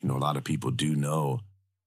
you 0.00 0.08
know, 0.08 0.16
a 0.16 0.18
lot 0.18 0.36
of 0.36 0.44
people 0.44 0.70
do 0.70 0.94
know 0.94 1.40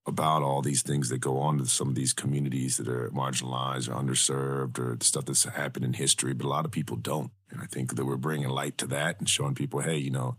about 0.06 0.42
all 0.42 0.62
these 0.62 0.82
things 0.82 1.10
that 1.10 1.20
go 1.20 1.38
on 1.38 1.58
to 1.60 1.66
some 1.66 1.88
of 1.88 1.96
these 1.96 2.14
communities 2.14 2.78
that 2.78 2.88
are 2.88 3.10
marginalized 3.12 3.88
or 3.88 3.94
underserved 3.94 4.80
or 4.80 4.96
the 4.96 5.06
stuff 5.06 5.26
that's 5.26 5.44
happened 5.44 5.86
in 5.86 5.94
history, 5.94 6.34
but 6.34 6.46
a 6.46 6.50
lot 6.50 6.66
of 6.66 6.72
people 6.72 6.98
don't. 6.98 7.32
And 7.50 7.62
I 7.62 7.66
think 7.66 7.96
that 7.96 8.06
we're 8.06 8.18
bringing 8.18 8.50
light 8.50 8.78
to 8.80 8.88
that 8.88 9.20
and 9.20 9.30
showing 9.30 9.56
people, 9.56 9.82
hey, 9.82 9.98
you 9.98 10.12
know, 10.12 10.38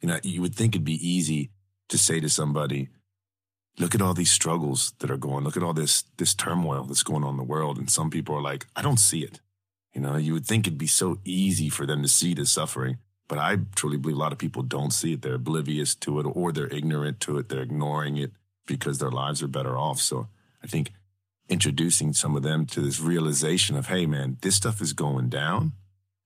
you 0.00 0.08
know, 0.08 0.18
you 0.22 0.40
would 0.40 0.54
think 0.54 0.74
it'd 0.74 0.84
be 0.84 1.06
easy 1.06 1.50
to 1.88 1.98
say 1.98 2.20
to 2.20 2.28
somebody, 2.28 2.88
look 3.78 3.94
at 3.94 4.02
all 4.02 4.14
these 4.14 4.30
struggles 4.30 4.92
that 4.98 5.10
are 5.10 5.16
going, 5.16 5.44
look 5.44 5.56
at 5.56 5.62
all 5.62 5.74
this 5.74 6.04
this 6.16 6.34
turmoil 6.34 6.84
that's 6.84 7.02
going 7.02 7.22
on 7.22 7.34
in 7.34 7.36
the 7.36 7.44
world. 7.44 7.78
And 7.78 7.90
some 7.90 8.10
people 8.10 8.34
are 8.34 8.42
like, 8.42 8.66
I 8.74 8.82
don't 8.82 9.00
see 9.00 9.20
it. 9.20 9.40
You 9.94 10.00
know, 10.00 10.16
you 10.16 10.32
would 10.32 10.46
think 10.46 10.66
it'd 10.66 10.78
be 10.78 10.86
so 10.86 11.18
easy 11.24 11.68
for 11.68 11.86
them 11.86 12.02
to 12.02 12.08
see 12.08 12.34
the 12.34 12.46
suffering. 12.46 12.98
But 13.32 13.38
I 13.38 13.56
truly 13.74 13.96
believe 13.96 14.16
a 14.16 14.20
lot 14.20 14.32
of 14.32 14.38
people 14.38 14.62
don't 14.62 14.90
see 14.90 15.14
it. 15.14 15.22
They're 15.22 15.36
oblivious 15.36 15.94
to 15.94 16.20
it 16.20 16.24
or 16.24 16.52
they're 16.52 16.66
ignorant 16.66 17.18
to 17.20 17.38
it. 17.38 17.48
They're 17.48 17.62
ignoring 17.62 18.18
it 18.18 18.30
because 18.66 18.98
their 18.98 19.10
lives 19.10 19.42
are 19.42 19.48
better 19.48 19.74
off. 19.74 20.02
So 20.02 20.28
I 20.62 20.66
think 20.66 20.92
introducing 21.48 22.12
some 22.12 22.36
of 22.36 22.42
them 22.42 22.66
to 22.66 22.82
this 22.82 23.00
realization 23.00 23.74
of, 23.74 23.86
hey, 23.86 24.04
man, 24.04 24.36
this 24.42 24.56
stuff 24.56 24.82
is 24.82 24.92
going 24.92 25.30
down 25.30 25.72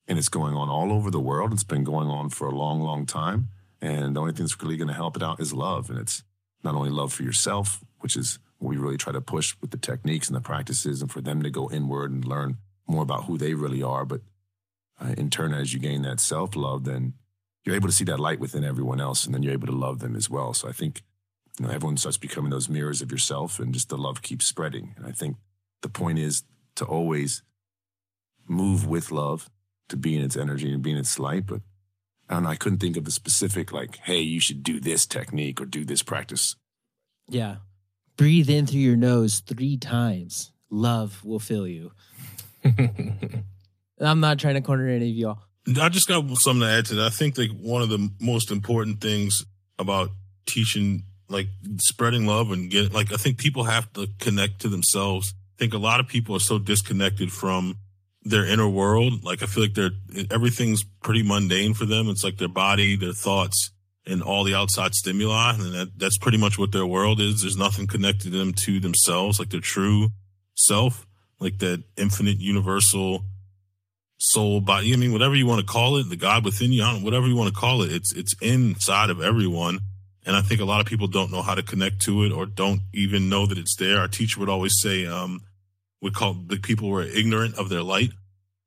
and 0.05 0.19
it's 0.19 0.27
going 0.27 0.55
on 0.55 0.67
all 0.67 0.91
over 0.91 1.09
the 1.09 1.21
world. 1.21 1.53
It's 1.53 1.63
been 1.63 1.85
going 1.85 2.09
on 2.09 2.27
for 2.27 2.45
a 2.45 2.53
long, 2.53 2.81
long 2.81 3.05
time. 3.05 3.47
And 3.79 4.13
the 4.13 4.19
only 4.19 4.33
thing 4.33 4.43
that's 4.43 4.61
really 4.61 4.75
going 4.75 4.89
to 4.89 4.93
help 4.93 5.15
it 5.15 5.23
out 5.23 5.39
is 5.39 5.53
love. 5.53 5.89
And 5.89 5.97
it's 5.97 6.25
not 6.61 6.75
only 6.75 6.89
love 6.89 7.13
for 7.13 7.23
yourself, 7.23 7.85
which 7.99 8.17
is 8.17 8.37
what 8.57 8.71
we 8.71 8.75
really 8.75 8.97
try 8.97 9.13
to 9.13 9.21
push 9.21 9.55
with 9.61 9.71
the 9.71 9.77
techniques 9.77 10.27
and 10.27 10.35
the 10.35 10.41
practices, 10.41 11.01
and 11.01 11.09
for 11.09 11.21
them 11.21 11.41
to 11.41 11.49
go 11.49 11.71
inward 11.71 12.11
and 12.11 12.25
learn 12.25 12.57
more 12.85 13.03
about 13.03 13.23
who 13.27 13.37
they 13.37 13.53
really 13.53 13.81
are. 13.81 14.03
But 14.03 14.19
uh, 14.99 15.13
in 15.17 15.29
turn, 15.29 15.53
as 15.53 15.73
you 15.73 15.79
gain 15.79 16.01
that 16.03 16.19
self 16.19 16.55
love, 16.55 16.83
then 16.83 17.13
you're 17.63 17.75
able 17.75 17.87
to 17.87 17.93
see 17.93 18.05
that 18.05 18.19
light 18.19 18.39
within 18.39 18.63
everyone 18.63 19.01
else, 19.01 19.25
and 19.25 19.33
then 19.33 19.43
you're 19.43 19.53
able 19.53 19.67
to 19.67 19.73
love 19.73 19.99
them 19.99 20.15
as 20.15 20.29
well. 20.29 20.53
So 20.53 20.67
I 20.67 20.71
think 20.71 21.03
you 21.59 21.65
know 21.65 21.71
everyone 21.71 21.97
starts 21.97 22.17
becoming 22.17 22.51
those 22.51 22.69
mirrors 22.69 23.01
of 23.01 23.11
yourself, 23.11 23.59
and 23.59 23.73
just 23.73 23.89
the 23.89 23.97
love 23.97 24.21
keeps 24.21 24.45
spreading. 24.45 24.93
And 24.97 25.05
I 25.05 25.11
think 25.11 25.37
the 25.81 25.89
point 25.89 26.19
is 26.19 26.43
to 26.75 26.85
always 26.85 27.43
move 28.47 28.87
with 28.87 29.11
love, 29.11 29.49
to 29.89 29.97
be 29.97 30.15
in 30.15 30.23
its 30.23 30.37
energy 30.37 30.71
and 30.71 30.81
be 30.81 30.91
in 30.91 30.97
its 30.97 31.19
light, 31.19 31.45
but 31.45 31.61
I 32.29 32.35
don't. 32.35 32.45
I 32.45 32.55
couldn't 32.55 32.79
think 32.79 32.97
of 32.97 33.07
a 33.07 33.11
specific 33.11 33.71
like, 33.71 33.97
hey, 33.97 34.19
you 34.19 34.39
should 34.39 34.63
do 34.63 34.79
this 34.79 35.05
technique 35.05 35.61
or 35.61 35.65
do 35.65 35.85
this 35.85 36.03
practice. 36.03 36.55
Yeah. 37.29 37.57
Breathe 38.17 38.49
in 38.49 38.65
through 38.65 38.79
your 38.79 38.95
nose 38.95 39.39
three 39.39 39.77
times. 39.77 40.51
Love 40.69 41.23
will 41.23 41.39
fill 41.39 41.67
you. 41.67 41.91
I'm 43.99 44.19
not 44.19 44.39
trying 44.39 44.55
to 44.55 44.61
corner 44.61 44.87
any 44.87 45.09
of 45.09 45.15
y'all. 45.15 45.39
I 45.81 45.89
just 45.89 46.07
got 46.07 46.23
something 46.37 46.61
to 46.61 46.67
add 46.67 46.85
to 46.87 46.95
that. 46.95 47.05
I 47.07 47.09
think 47.09 47.37
like 47.37 47.51
one 47.51 47.81
of 47.81 47.89
the 47.89 48.09
most 48.21 48.51
important 48.51 49.01
things 49.01 49.45
about 49.77 50.09
teaching, 50.45 51.03
like 51.29 51.47
spreading 51.79 52.25
love 52.25 52.51
and 52.51 52.69
get 52.69 52.93
like, 52.93 53.11
I 53.11 53.17
think 53.17 53.37
people 53.37 53.65
have 53.65 53.91
to 53.93 54.07
connect 54.19 54.61
to 54.61 54.69
themselves. 54.69 55.33
I 55.55 55.59
think 55.59 55.73
a 55.73 55.77
lot 55.77 55.99
of 55.99 56.07
people 56.07 56.35
are 56.35 56.41
so 56.41 56.57
disconnected 56.57 57.33
from 57.33 57.77
their 58.23 58.45
inner 58.45 58.69
world. 58.69 59.23
Like 59.23 59.43
I 59.43 59.45
feel 59.45 59.63
like 59.63 59.73
they're 59.73 59.91
everything's 60.31 60.83
pretty 60.83 61.23
mundane 61.23 61.73
for 61.73 61.85
them. 61.85 62.09
It's 62.09 62.23
like 62.23 62.37
their 62.37 62.47
body, 62.47 62.95
their 62.95 63.13
thoughts, 63.13 63.71
and 64.05 64.21
all 64.21 64.43
the 64.43 64.55
outside 64.55 64.93
stimuli, 64.93 65.53
and 65.53 65.73
that, 65.73 65.91
that's 65.97 66.17
pretty 66.17 66.37
much 66.37 66.57
what 66.57 66.71
their 66.71 66.85
world 66.85 67.19
is. 67.19 67.41
There's 67.41 67.57
nothing 67.57 67.87
connected 67.87 68.31
them 68.31 68.53
to 68.53 68.79
themselves, 68.79 69.39
like 69.39 69.49
their 69.49 69.59
true 69.59 70.09
self, 70.55 71.05
like 71.39 71.59
that 71.59 71.83
infinite, 71.97 72.39
universal 72.39 73.25
soul 74.17 74.61
body. 74.61 74.93
I 74.93 74.97
mean, 74.97 75.13
whatever 75.13 75.35
you 75.35 75.45
want 75.45 75.61
to 75.61 75.65
call 75.65 75.97
it, 75.97 76.09
the 76.09 76.15
God 76.15 76.43
within 76.43 76.71
you, 76.71 76.83
whatever 76.83 77.27
you 77.27 77.35
want 77.35 77.53
to 77.53 77.59
call 77.59 77.81
it, 77.83 77.91
it's 77.91 78.13
it's 78.13 78.35
inside 78.41 79.09
of 79.09 79.21
everyone. 79.21 79.79
And 80.25 80.35
I 80.35 80.41
think 80.41 80.59
a 80.59 80.65
lot 80.65 80.81
of 80.81 80.87
people 80.87 81.07
don't 81.07 81.31
know 81.31 81.41
how 81.41 81.55
to 81.55 81.63
connect 81.63 82.01
to 82.01 82.23
it 82.23 82.33
or 82.33 82.45
don't 82.45 82.81
even 82.93 83.29
know 83.29 83.45
that 83.45 83.57
it's 83.57 83.75
there. 83.77 83.99
Our 83.99 84.09
teacher 84.09 84.41
would 84.41 84.49
always 84.49 84.77
say, 84.81 85.05
um, 85.05 85.41
would 86.01 86.13
call 86.13 86.33
the 86.33 86.57
people 86.57 86.89
were 86.89 87.03
ignorant 87.03 87.57
of 87.57 87.69
their 87.69 87.81
light. 87.83 88.11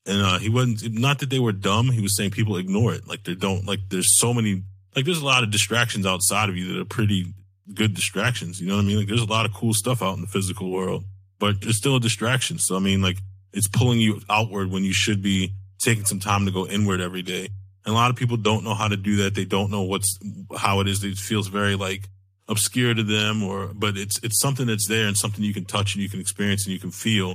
And 0.07 0.23
uh, 0.23 0.39
he 0.39 0.49
wasn't 0.49 0.99
not 0.99 1.19
that 1.19 1.29
they 1.29 1.39
were 1.39 1.53
dumb. 1.53 1.91
He 1.91 2.01
was 2.01 2.17
saying 2.17 2.31
people 2.31 2.57
ignore 2.57 2.95
it. 2.95 3.07
Like 3.07 3.25
they 3.25 3.35
don't 3.35 3.67
like. 3.67 3.81
There's 3.91 4.19
so 4.19 4.33
many. 4.33 4.63
Like 4.97 5.05
there's 5.05 5.21
a 5.21 5.27
lot 5.27 5.43
of 5.43 5.51
distractions 5.51 6.07
outside 6.07 6.49
of 6.49 6.57
you 6.57 6.73
that 6.73 6.81
are 6.81 6.87
pretty 6.87 7.35
good 7.73 7.95
distractions. 7.95 8.61
You 8.61 8.69
know 8.69 8.77
what 8.77 8.85
I 8.85 8.89
mean? 8.89 8.99
Like 8.99 9.09
there's 9.09 9.21
a 9.21 9.27
lot 9.27 9.47
of 9.47 9.53
cool 9.53 9.75
stuff 9.75 10.03
out 10.03 10.17
in 10.17 10.23
the 10.23 10.27
physical 10.27 10.71
world, 10.71 11.05
but 11.39 11.57
it's 11.63 11.77
still 11.77 11.97
a 11.97 12.01
distraction. 12.01 12.59
So 12.59 12.77
I 12.77 12.79
mean, 12.79 13.03
like 13.03 13.19
it's 13.53 13.69
pulling 13.69 14.01
you 14.01 14.21
outward 14.29 14.71
when 14.71 14.85
you 14.85 14.93
should 14.93 15.23
be 15.23 15.55
taking 15.79 16.05
some 16.05 16.21
time 16.21 16.45
to 16.47 16.53
go 16.53 16.67
inward 16.67 17.01
every 17.01 17.23
day. 17.23 17.49
And 17.85 17.93
a 17.95 17.97
lot 17.97 18.11
of 18.11 18.17
people 18.17 18.37
don't 18.37 18.65
know 18.65 18.75
how 18.75 18.89
to 18.89 18.97
do 18.97 19.17
that. 19.17 19.35
They 19.35 19.45
don't 19.45 19.71
know 19.71 19.83
what's 19.83 20.19
how 20.57 20.81
it 20.81 20.89
is. 20.89 21.03
It 21.03 21.17
feels 21.17 21.49
very 21.49 21.77
like 21.77 22.09
obscure 22.51 22.93
to 22.93 23.05
them 23.05 23.43
or 23.45 23.69
but 23.69 23.97
it's 23.97 24.19
it's 24.25 24.41
something 24.41 24.67
that's 24.67 24.89
there 24.89 25.07
and 25.07 25.17
something 25.17 25.45
you 25.45 25.55
can 25.55 25.65
touch 25.65 25.95
and 25.95 26.03
you 26.03 26.11
can 26.11 26.21
experience 26.21 26.67
and 26.67 26.73
you 26.73 26.81
can 26.81 26.91
feel 26.91 27.35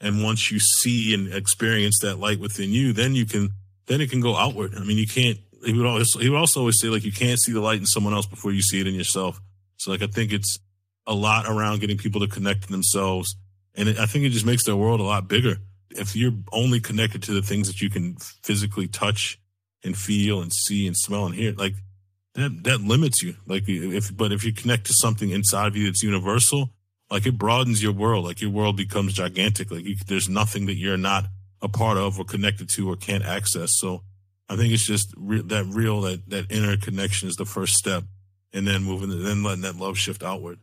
and 0.00 0.24
once 0.24 0.50
you 0.50 0.58
see 0.58 1.14
and 1.14 1.32
experience 1.32 2.00
that 2.02 2.18
light 2.18 2.40
within 2.40 2.70
you 2.70 2.92
then 2.92 3.14
you 3.14 3.24
can 3.24 3.48
then 3.86 4.00
it 4.00 4.10
can 4.10 4.20
go 4.20 4.34
outward 4.34 4.74
i 4.76 4.80
mean 4.80 4.98
you 4.98 5.06
can't 5.06 5.38
he 5.64 5.72
would 5.72 5.86
always 5.86 6.12
he 6.14 6.28
would 6.28 6.38
also 6.38 6.60
always 6.60 6.80
say 6.80 6.88
like 6.88 7.04
you 7.04 7.12
can't 7.12 7.40
see 7.40 7.52
the 7.52 7.60
light 7.60 7.78
in 7.78 7.86
someone 7.86 8.12
else 8.12 8.26
before 8.26 8.50
you 8.50 8.60
see 8.60 8.80
it 8.80 8.88
in 8.88 8.94
yourself 8.94 9.40
so 9.76 9.92
like 9.92 10.02
i 10.02 10.06
think 10.08 10.32
it's 10.32 10.58
a 11.06 11.14
lot 11.14 11.46
around 11.46 11.80
getting 11.80 11.96
people 11.96 12.20
to 12.20 12.26
connect 12.26 12.62
to 12.62 12.68
themselves 12.68 13.36
And 13.76 13.88
it, 13.90 13.98
I 13.98 14.06
think 14.06 14.24
it 14.24 14.30
just 14.30 14.46
makes 14.46 14.64
their 14.64 14.76
world 14.76 15.00
a 15.00 15.04
lot 15.04 15.28
bigger. 15.28 15.58
If 15.90 16.16
you're 16.16 16.34
only 16.52 16.80
connected 16.80 17.22
to 17.24 17.32
the 17.32 17.42
things 17.42 17.68
that 17.68 17.80
you 17.80 17.90
can 17.90 18.16
physically 18.42 18.88
touch 18.88 19.38
and 19.84 19.96
feel 19.96 20.40
and 20.40 20.52
see 20.52 20.86
and 20.86 20.96
smell 20.96 21.26
and 21.26 21.34
hear, 21.34 21.52
like 21.52 21.74
that, 22.34 22.64
that 22.64 22.80
limits 22.80 23.22
you. 23.22 23.36
Like 23.46 23.64
if, 23.66 24.14
but 24.14 24.32
if 24.32 24.44
you 24.44 24.52
connect 24.52 24.86
to 24.86 24.92
something 24.94 25.30
inside 25.30 25.68
of 25.68 25.76
you 25.76 25.86
that's 25.86 26.02
universal, 26.02 26.70
like 27.10 27.26
it 27.26 27.38
broadens 27.38 27.82
your 27.82 27.92
world. 27.92 28.24
Like 28.24 28.40
your 28.40 28.50
world 28.50 28.76
becomes 28.76 29.14
gigantic. 29.14 29.70
Like 29.70 29.84
you, 29.84 29.96
there's 30.06 30.28
nothing 30.28 30.66
that 30.66 30.76
you're 30.76 30.96
not 30.96 31.26
a 31.62 31.68
part 31.68 31.96
of 31.96 32.18
or 32.18 32.24
connected 32.24 32.68
to 32.70 32.90
or 32.90 32.96
can't 32.96 33.24
access. 33.24 33.78
So 33.78 34.02
I 34.48 34.56
think 34.56 34.72
it's 34.72 34.86
just 34.86 35.14
re- 35.16 35.42
that 35.42 35.64
real, 35.66 36.02
that, 36.02 36.28
that 36.30 36.50
inner 36.50 36.76
connection 36.76 37.28
is 37.28 37.36
the 37.36 37.44
first 37.44 37.74
step 37.74 38.04
and 38.52 38.66
then 38.66 38.82
moving, 38.84 39.10
and 39.10 39.24
then 39.24 39.42
letting 39.42 39.62
that 39.62 39.76
love 39.76 39.98
shift 39.98 40.22
outward. 40.22 40.58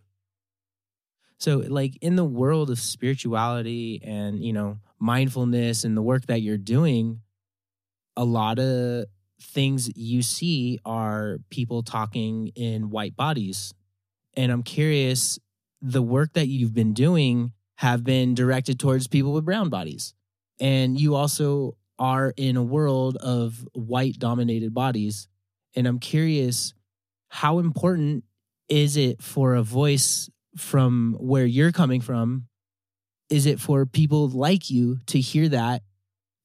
So, 1.43 1.57
like 1.57 1.97
in 1.99 2.15
the 2.15 2.23
world 2.23 2.69
of 2.69 2.79
spirituality 2.79 3.99
and, 4.01 4.41
you 4.41 4.53
know, 4.53 4.77
mindfulness 4.97 5.83
and 5.83 5.97
the 5.97 6.01
work 6.01 6.27
that 6.27 6.41
you're 6.41 6.57
doing, 6.57 7.19
a 8.15 8.23
lot 8.23 8.59
of 8.59 9.07
things 9.41 9.91
you 9.93 10.21
see 10.21 10.79
are 10.85 11.39
people 11.49 11.83
talking 11.83 12.53
in 12.55 12.91
white 12.91 13.17
bodies. 13.17 13.73
And 14.37 14.53
I'm 14.53 14.63
curious, 14.63 15.37
the 15.81 16.01
work 16.01 16.31
that 16.31 16.47
you've 16.47 16.73
been 16.73 16.93
doing 16.93 17.51
have 17.75 18.05
been 18.05 18.35
directed 18.35 18.79
towards 18.79 19.09
people 19.09 19.33
with 19.33 19.43
brown 19.43 19.67
bodies. 19.67 20.13
And 20.61 20.97
you 20.97 21.13
also 21.13 21.75
are 21.99 22.33
in 22.37 22.55
a 22.55 22.63
world 22.63 23.17
of 23.17 23.67
white 23.73 24.17
dominated 24.17 24.73
bodies. 24.73 25.27
And 25.75 25.87
I'm 25.87 25.99
curious, 25.99 26.73
how 27.27 27.59
important 27.59 28.23
is 28.69 28.95
it 28.95 29.21
for 29.21 29.55
a 29.55 29.61
voice 29.61 30.29
from 30.57 31.15
where 31.19 31.45
you're 31.45 31.71
coming 31.71 32.01
from? 32.01 32.47
Is 33.29 33.45
it 33.45 33.59
for 33.59 33.85
people 33.85 34.29
like 34.29 34.69
you 34.69 34.99
to 35.07 35.19
hear 35.19 35.49
that? 35.49 35.83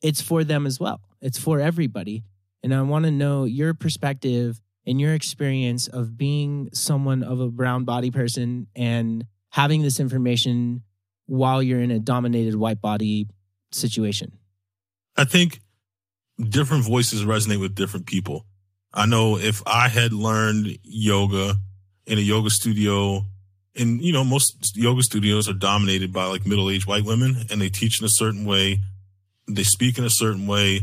It's 0.02 0.20
for 0.20 0.44
them 0.44 0.66
as 0.66 0.78
well. 0.78 1.00
It's 1.20 1.38
for 1.38 1.60
everybody. 1.60 2.24
And 2.62 2.74
I 2.74 2.82
want 2.82 3.04
to 3.04 3.10
know 3.10 3.44
your 3.44 3.74
perspective 3.74 4.60
and 4.86 5.00
your 5.00 5.14
experience 5.14 5.86
of 5.86 6.16
being 6.16 6.70
someone 6.72 7.22
of 7.22 7.40
a 7.40 7.50
brown 7.50 7.84
body 7.84 8.10
person 8.10 8.68
and 8.74 9.26
having 9.50 9.82
this 9.82 10.00
information 10.00 10.82
while 11.26 11.62
you're 11.62 11.80
in 11.80 11.90
a 11.90 11.98
dominated 11.98 12.54
white 12.54 12.80
body 12.80 13.28
situation. 13.70 14.32
I 15.16 15.24
think 15.24 15.60
different 16.38 16.84
voices 16.84 17.24
resonate 17.24 17.60
with 17.60 17.74
different 17.74 18.06
people. 18.06 18.46
I 18.94 19.06
know 19.06 19.36
if 19.36 19.62
I 19.66 19.88
had 19.88 20.12
learned 20.12 20.78
yoga 20.82 21.56
in 22.06 22.18
a 22.18 22.22
yoga 22.22 22.48
studio, 22.50 23.26
and 23.78 24.02
you 24.02 24.12
know, 24.12 24.24
most 24.24 24.76
yoga 24.76 25.02
studios 25.02 25.48
are 25.48 25.54
dominated 25.54 26.12
by 26.12 26.26
like 26.26 26.46
middle 26.46 26.70
aged 26.70 26.86
white 26.86 27.04
women 27.04 27.36
and 27.50 27.60
they 27.60 27.68
teach 27.68 28.00
in 28.00 28.06
a 28.06 28.10
certain 28.10 28.44
way, 28.44 28.80
they 29.46 29.62
speak 29.62 29.98
in 29.98 30.04
a 30.04 30.10
certain 30.10 30.46
way, 30.46 30.80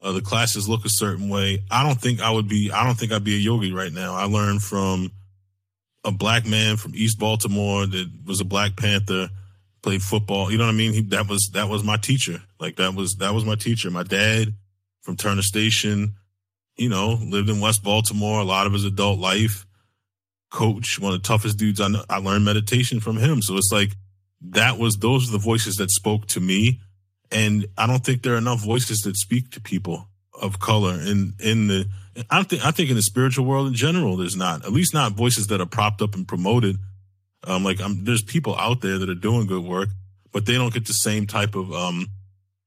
uh, 0.00 0.12
the 0.12 0.20
classes 0.20 0.68
look 0.68 0.84
a 0.84 0.90
certain 0.90 1.28
way. 1.28 1.62
I 1.70 1.82
don't 1.82 2.00
think 2.00 2.20
I 2.20 2.30
would 2.30 2.48
be, 2.48 2.70
I 2.70 2.84
don't 2.84 2.94
think 2.94 3.12
I'd 3.12 3.24
be 3.24 3.34
a 3.34 3.38
yogi 3.38 3.72
right 3.72 3.92
now. 3.92 4.14
I 4.14 4.24
learned 4.24 4.62
from 4.62 5.10
a 6.04 6.12
black 6.12 6.46
man 6.46 6.76
from 6.76 6.92
East 6.94 7.18
Baltimore 7.18 7.86
that 7.86 8.10
was 8.24 8.40
a 8.40 8.44
Black 8.44 8.76
Panther, 8.76 9.28
played 9.82 10.02
football. 10.02 10.50
You 10.50 10.58
know 10.58 10.64
what 10.64 10.74
I 10.74 10.76
mean? 10.76 10.92
He, 10.92 11.02
that 11.02 11.28
was, 11.28 11.50
that 11.54 11.68
was 11.68 11.82
my 11.82 11.96
teacher. 11.96 12.42
Like 12.60 12.76
that 12.76 12.94
was, 12.94 13.16
that 13.16 13.34
was 13.34 13.44
my 13.44 13.56
teacher. 13.56 13.90
My 13.90 14.04
dad 14.04 14.54
from 15.02 15.16
Turner 15.16 15.42
Station, 15.42 16.14
you 16.76 16.88
know, 16.88 17.18
lived 17.20 17.48
in 17.48 17.60
West 17.60 17.82
Baltimore 17.82 18.40
a 18.40 18.44
lot 18.44 18.66
of 18.66 18.72
his 18.72 18.84
adult 18.84 19.18
life. 19.18 19.66
Coach, 20.50 20.98
one 20.98 21.12
of 21.12 21.22
the 21.22 21.26
toughest 21.26 21.58
dudes 21.58 21.80
I 21.80 21.88
know. 21.88 22.04
I 22.08 22.18
learned 22.18 22.44
meditation 22.44 23.00
from 23.00 23.16
him. 23.16 23.42
So 23.42 23.56
it's 23.56 23.70
like 23.72 23.92
that 24.40 24.78
was 24.78 24.96
those 24.96 25.28
are 25.28 25.32
the 25.32 25.38
voices 25.38 25.76
that 25.76 25.90
spoke 25.90 26.26
to 26.28 26.40
me. 26.40 26.80
And 27.30 27.66
I 27.76 27.86
don't 27.86 28.04
think 28.04 28.22
there 28.22 28.34
are 28.34 28.38
enough 28.38 28.64
voices 28.64 29.00
that 29.00 29.16
speak 29.16 29.50
to 29.52 29.60
people 29.60 30.08
of 30.40 30.58
color 30.58 30.94
in 30.94 31.34
in 31.40 31.66
the 31.66 31.86
I 32.30 32.42
think 32.42 32.64
I 32.64 32.70
think 32.70 32.90
in 32.90 32.96
the 32.96 33.02
spiritual 33.02 33.44
world 33.44 33.68
in 33.68 33.74
general, 33.74 34.16
there's 34.16 34.36
not 34.36 34.64
at 34.64 34.72
least 34.72 34.94
not 34.94 35.12
voices 35.12 35.48
that 35.48 35.60
are 35.60 35.66
propped 35.66 36.02
up 36.02 36.14
and 36.14 36.26
promoted. 36.26 36.76
Um, 37.44 37.64
like 37.64 37.80
I'm, 37.80 38.04
there's 38.04 38.22
people 38.22 38.56
out 38.56 38.80
there 38.80 38.98
that 38.98 39.08
are 39.08 39.14
doing 39.14 39.46
good 39.46 39.64
work, 39.64 39.90
but 40.32 40.46
they 40.46 40.54
don't 40.54 40.72
get 40.72 40.86
the 40.86 40.92
same 40.92 41.26
type 41.26 41.54
of 41.54 41.72
um, 41.72 42.08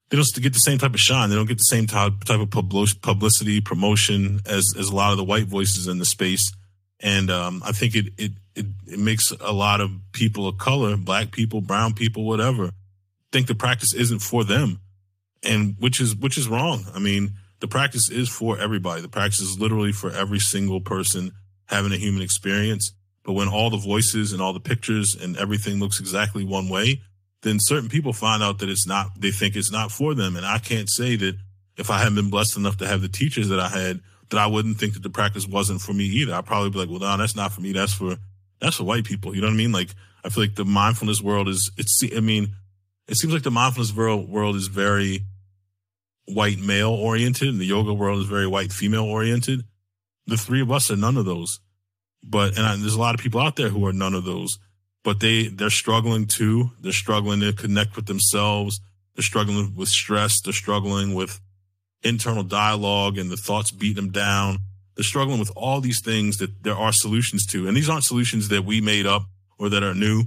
they 0.10 0.18
don't 0.18 0.42
get 0.42 0.54
the 0.54 0.60
same 0.60 0.78
type 0.78 0.94
of 0.94 1.00
shine. 1.00 1.30
They 1.30 1.36
don't 1.36 1.48
get 1.48 1.58
the 1.58 1.64
same 1.64 1.88
type 1.88 2.24
type 2.26 2.40
of 2.40 2.50
publicity, 2.50 3.62
promotion 3.62 4.42
as 4.46 4.74
as 4.78 4.90
a 4.90 4.96
lot 4.96 5.12
of 5.12 5.18
the 5.18 5.24
white 5.24 5.48
voices 5.48 5.88
in 5.88 5.98
the 5.98 6.06
space. 6.06 6.52
And 7.02 7.32
um, 7.32 7.62
I 7.66 7.72
think 7.72 7.96
it, 7.96 8.14
it 8.18 8.32
it 8.56 8.66
it 8.88 9.00
makes 9.00 9.32
a 9.42 9.52
lot 9.52 9.82
of 9.82 9.92
people 10.12 10.48
of 10.48 10.58
color, 10.58 10.96
black 10.98 11.32
people, 11.32 11.62
brown 11.62 11.94
people, 11.94 12.26
whatever, 12.26 12.72
think 13.32 13.48
the 13.48 13.56
practice 13.56 13.94
isn't 13.94 14.20
for 14.20 14.44
them, 14.44 14.82
and 15.44 15.76
which 15.80 16.00
is 16.00 16.16
which 16.16 16.38
is 16.38 16.48
wrong. 16.48 16.86
I 16.94 17.00
mean, 17.00 17.32
the 17.60 17.68
practice 17.68 18.10
is 18.10 18.30
for 18.30 18.60
everybody. 18.60 19.02
The 19.02 19.08
practice 19.08 19.42
is 19.42 19.60
literally 19.60 19.92
for 19.92 20.12
every 20.12 20.40
single 20.40 20.82
person 20.82 21.32
having 21.66 21.92
a 21.92 21.98
human 21.98 22.22
experience. 22.22 22.94
But 23.24 23.34
when 23.34 23.48
all 23.48 23.70
the 23.70 23.78
voices 23.78 24.34
and 24.34 24.42
all 24.42 24.54
the 24.54 24.60
pictures 24.60 25.16
and 25.16 25.38
everything 25.38 25.80
looks 25.80 26.00
exactly 26.00 26.44
one 26.44 26.70
way, 26.70 27.02
then 27.44 27.58
certain 27.60 27.90
people 27.90 28.14
find 28.14 28.42
out 28.44 28.60
that 28.60 28.70
it's 28.70 28.88
not, 28.88 29.20
they 29.20 29.32
think 29.32 29.56
it's 29.56 29.72
not 29.72 29.92
for 29.92 30.14
them. 30.14 30.36
And 30.36 30.46
I 30.46 30.58
can't 30.58 30.90
say 30.90 31.16
that 31.18 31.38
if 31.78 31.90
I 31.90 32.00
hadn't 32.00 32.16
been 32.16 32.30
blessed 32.30 32.58
enough 32.58 32.78
to 32.78 32.88
have 32.88 33.02
the 33.02 33.08
teachers 33.08 33.50
that 33.50 33.60
I 33.60 33.70
had, 33.70 34.02
that 34.32 34.40
I 34.40 34.48
wouldn't 34.48 34.78
think 34.78 34.94
that 34.94 35.04
the 35.04 35.10
practice 35.10 35.48
wasn't 35.48 35.82
for 35.82 35.94
me 35.94 36.06
either. 36.06 36.34
I'd 36.34 36.46
probably 36.46 36.72
be 36.72 36.80
like, 36.80 36.90
well, 36.90 37.00
no, 37.00 37.18
that's 37.18 37.36
not 37.36 37.52
for 37.52 37.62
me. 37.62 37.72
That's 37.72 37.94
for, 37.94 38.18
that's 38.60 38.78
for 38.78 38.84
white 38.84 39.04
people. 39.04 39.36
You 39.36 39.42
know 39.42 39.48
what 39.48 39.54
I 39.54 39.58
mean? 39.58 39.72
Like, 39.72 39.90
I 40.24 40.30
feel 40.30 40.44
like 40.44 40.56
the 40.56 40.66
mindfulness 40.66 41.22
world 41.22 41.48
is, 41.48 41.72
it's, 41.78 42.02
I 42.16 42.20
mean, 42.20 42.56
it 43.08 43.16
seems 43.16 43.34
like 43.34 43.44
the 43.44 43.52
mindfulness 43.52 43.96
world, 43.96 44.30
world 44.30 44.56
is 44.56 44.68
very 44.68 45.26
white 46.26 46.60
male 46.60 46.92
oriented 46.92 47.50
and 47.50 47.60
the 47.60 47.66
yoga 47.66 47.94
world 47.94 48.20
is 48.20 48.28
very 48.28 48.48
white 48.48 48.72
female 48.72 49.06
oriented. 49.06 49.62
The 50.26 50.38
three 50.38 50.62
of 50.62 50.72
us 50.72 50.90
are 50.90 50.96
none 50.96 51.18
of 51.18 51.26
those. 51.26 51.60
But, 52.24 52.58
and 52.58 52.66
I, 52.66 52.76
there's 52.76 52.96
a 52.96 53.00
lot 53.00 53.16
of 53.16 53.22
people 53.22 53.42
out 53.42 53.56
there 53.56 53.70
who 53.70 53.86
are 53.86 53.94
none 53.94 54.14
of 54.14 54.24
those 54.24 54.58
but 55.04 55.20
they 55.20 55.48
they're 55.48 55.70
struggling 55.70 56.26
too. 56.28 56.72
They're 56.80 56.92
struggling 56.92 57.40
to 57.42 57.54
connect 57.54 57.96
with 57.96 58.06
themselves. 58.06 58.80
They're 59.16 59.24
struggling 59.24 59.76
with 59.76 59.90
stress. 59.90 60.42
They're 60.42 60.54
struggling 60.54 61.14
with 61.14 61.40
internal 62.04 62.44
dialogue 62.44 63.18
and 63.18 63.30
the 63.30 63.38
thoughts 63.38 63.72
beating 63.72 63.96
them 63.96 64.12
down. 64.12 64.58
They're 64.96 65.04
struggling 65.04 65.40
with 65.40 65.52
all 65.56 65.82
these 65.82 66.02
things 66.04 66.38
that 66.38 66.64
there 66.64 66.76
are 66.76 66.92
solutions 66.92 67.46
to. 67.48 67.68
And 67.68 67.76
these 67.76 67.90
aren't 67.90 68.04
solutions 68.04 68.50
that 68.50 68.66
we 68.66 68.82
made 68.82 69.06
up 69.06 69.24
or 69.58 69.70
that 69.70 69.84
are 69.84 69.94
new. 69.94 70.24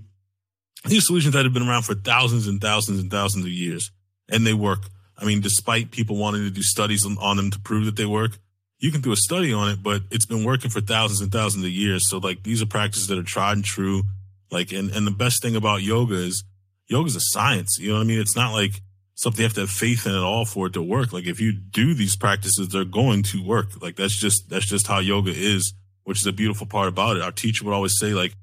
These 0.86 1.06
solutions 1.06 1.34
that 1.34 1.44
have 1.44 1.54
been 1.54 1.68
around 1.68 1.82
for 1.82 1.94
thousands 1.94 2.46
and 2.46 2.60
thousands 2.60 3.00
and 3.00 3.10
thousands 3.10 3.44
of 3.44 3.50
years 3.50 3.90
and 4.28 4.46
they 4.46 4.54
work. 4.54 4.88
I 5.16 5.24
mean, 5.24 5.40
despite 5.40 5.90
people 5.90 6.16
wanting 6.16 6.42
to 6.42 6.50
do 6.50 6.62
studies 6.62 7.06
on 7.06 7.36
them 7.36 7.50
to 7.50 7.60
prove 7.60 7.86
that 7.86 7.96
they 7.96 8.06
work, 8.06 8.38
you 8.78 8.90
can 8.90 9.00
do 9.00 9.12
a 9.12 9.16
study 9.16 9.52
on 9.52 9.70
it, 9.70 9.82
but 9.82 10.02
it's 10.10 10.26
been 10.26 10.44
working 10.44 10.70
for 10.70 10.80
thousands 10.80 11.20
and 11.20 11.32
thousands 11.32 11.64
of 11.64 11.70
years. 11.70 12.08
So 12.08 12.18
like 12.18 12.42
these 12.42 12.60
are 12.60 12.66
practices 12.66 13.06
that 13.08 13.18
are 13.18 13.22
tried 13.22 13.52
and 13.52 13.64
true. 13.64 14.02
Like, 14.50 14.72
and, 14.72 14.90
and 14.90 15.06
the 15.06 15.12
best 15.12 15.42
thing 15.42 15.56
about 15.56 15.82
yoga 15.82 16.14
is 16.14 16.44
yoga 16.86 17.06
is 17.06 17.16
a 17.16 17.20
science. 17.20 17.78
You 17.78 17.90
know 17.90 17.94
what 17.96 18.02
I 18.02 18.06
mean? 18.06 18.20
It's 18.20 18.36
not 18.36 18.52
like 18.52 18.82
something 19.14 19.40
you 19.40 19.44
have 19.44 19.54
to 19.54 19.60
have 19.60 19.70
faith 19.70 20.06
in 20.06 20.12
at 20.12 20.22
all 20.22 20.44
for 20.44 20.66
it 20.66 20.72
to 20.74 20.82
work. 20.82 21.12
Like 21.12 21.26
if 21.26 21.40
you 21.40 21.52
do 21.52 21.94
these 21.94 22.16
practices, 22.16 22.68
they're 22.68 22.84
going 22.84 23.22
to 23.24 23.44
work. 23.44 23.80
Like 23.80 23.96
that's 23.96 24.16
just, 24.16 24.48
that's 24.48 24.66
just 24.66 24.86
how 24.86 24.98
yoga 24.98 25.32
is, 25.34 25.72
which 26.04 26.20
is 26.20 26.26
a 26.26 26.32
beautiful 26.32 26.66
part 26.66 26.88
about 26.88 27.16
it. 27.16 27.22
Our 27.22 27.32
teacher 27.32 27.64
would 27.64 27.74
always 27.74 27.98
say 27.98 28.12
like, 28.12 28.34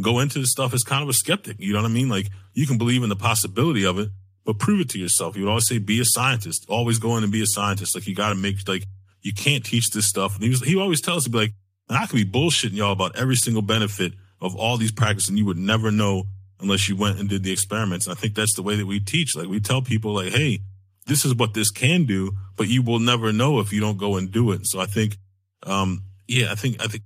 go 0.00 0.20
into 0.20 0.38
this 0.38 0.50
stuff 0.50 0.72
as 0.72 0.84
kind 0.84 1.02
of 1.02 1.08
a 1.08 1.12
skeptic. 1.12 1.56
You 1.58 1.72
know 1.72 1.82
what 1.82 1.90
I 1.90 1.92
mean? 1.92 2.08
Like 2.08 2.28
you 2.54 2.66
can 2.66 2.78
believe 2.78 3.02
in 3.02 3.08
the 3.08 3.16
possibility 3.16 3.84
of 3.84 3.98
it, 3.98 4.08
but 4.44 4.58
prove 4.58 4.80
it 4.80 4.88
to 4.90 4.98
yourself. 4.98 5.36
You 5.36 5.44
would 5.44 5.50
always 5.50 5.66
say, 5.66 5.78
be 5.78 6.00
a 6.00 6.04
scientist, 6.04 6.66
always 6.68 6.98
go 6.98 7.16
in 7.16 7.24
and 7.24 7.32
be 7.32 7.42
a 7.42 7.46
scientist. 7.46 7.94
Like 7.94 8.06
you 8.06 8.14
got 8.14 8.30
to 8.30 8.34
make, 8.34 8.56
like, 8.68 8.84
you 9.22 9.34
can't 9.34 9.64
teach 9.64 9.90
this 9.90 10.06
stuff. 10.06 10.36
And 10.36 10.44
he 10.44 10.48
was, 10.48 10.62
he 10.62 10.76
always 10.76 11.00
tells 11.00 11.24
to 11.24 11.30
be 11.30 11.38
like, 11.38 11.52
I 11.90 12.06
could 12.06 12.16
be 12.16 12.24
bullshitting 12.24 12.72
y'all 12.72 12.92
about 12.92 13.16
every 13.16 13.34
single 13.34 13.62
benefit 13.62 14.14
of 14.40 14.56
all 14.56 14.76
these 14.76 14.92
practices 14.92 15.28
and 15.28 15.38
you 15.38 15.44
would 15.44 15.58
never 15.58 15.90
know 15.90 16.24
unless 16.60 16.88
you 16.88 16.96
went 16.96 17.18
and 17.18 17.28
did 17.28 17.42
the 17.42 17.52
experiments. 17.52 18.06
And 18.06 18.16
I 18.16 18.20
think 18.20 18.34
that's 18.34 18.54
the 18.54 18.62
way 18.62 18.76
that 18.76 18.86
we 18.86 19.00
teach. 19.00 19.36
Like 19.36 19.48
we 19.48 19.60
tell 19.60 19.82
people 19.82 20.14
like, 20.14 20.32
Hey, 20.32 20.60
this 21.06 21.24
is 21.24 21.34
what 21.34 21.54
this 21.54 21.70
can 21.70 22.04
do, 22.04 22.32
but 22.56 22.68
you 22.68 22.82
will 22.82 22.98
never 22.98 23.32
know 23.32 23.60
if 23.60 23.72
you 23.72 23.80
don't 23.80 23.98
go 23.98 24.16
and 24.16 24.30
do 24.30 24.52
it. 24.52 24.66
So 24.66 24.80
I 24.80 24.86
think, 24.86 25.16
um, 25.64 26.04
yeah, 26.28 26.52
I 26.52 26.54
think, 26.54 26.82
I 26.82 26.86
think 26.86 27.04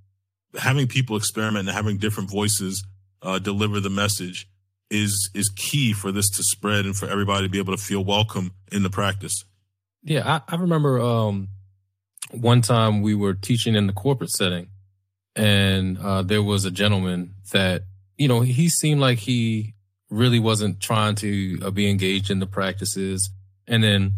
having 0.58 0.86
people 0.86 1.16
experiment 1.16 1.68
and 1.68 1.74
having 1.74 1.98
different 1.98 2.30
voices, 2.30 2.84
uh, 3.22 3.38
deliver 3.38 3.80
the 3.80 3.90
message 3.90 4.48
is, 4.90 5.30
is 5.34 5.48
key 5.56 5.92
for 5.92 6.12
this 6.12 6.28
to 6.30 6.42
spread 6.42 6.84
and 6.84 6.94
for 6.94 7.08
everybody 7.08 7.46
to 7.46 7.50
be 7.50 7.58
able 7.58 7.74
to 7.74 7.82
feel 7.82 8.04
welcome 8.04 8.52
in 8.70 8.82
the 8.82 8.90
practice. 8.90 9.44
Yeah. 10.02 10.40
I, 10.48 10.54
I 10.54 10.56
remember, 10.56 11.00
um, 11.00 11.48
one 12.30 12.60
time 12.60 13.00
we 13.00 13.14
were 13.14 13.34
teaching 13.34 13.74
in 13.74 13.86
the 13.86 13.92
corporate 13.92 14.30
setting 14.30 14.68
and 15.36 15.98
uh, 15.98 16.22
there 16.22 16.42
was 16.42 16.64
a 16.64 16.70
gentleman 16.70 17.34
that 17.52 17.84
you 18.16 18.28
know 18.28 18.40
he 18.40 18.68
seemed 18.68 19.00
like 19.00 19.18
he 19.18 19.74
really 20.10 20.38
wasn't 20.38 20.80
trying 20.80 21.14
to 21.14 21.58
uh, 21.62 21.70
be 21.70 21.90
engaged 21.90 22.30
in 22.30 22.38
the 22.38 22.46
practices 22.46 23.30
and 23.66 23.82
then 23.82 24.12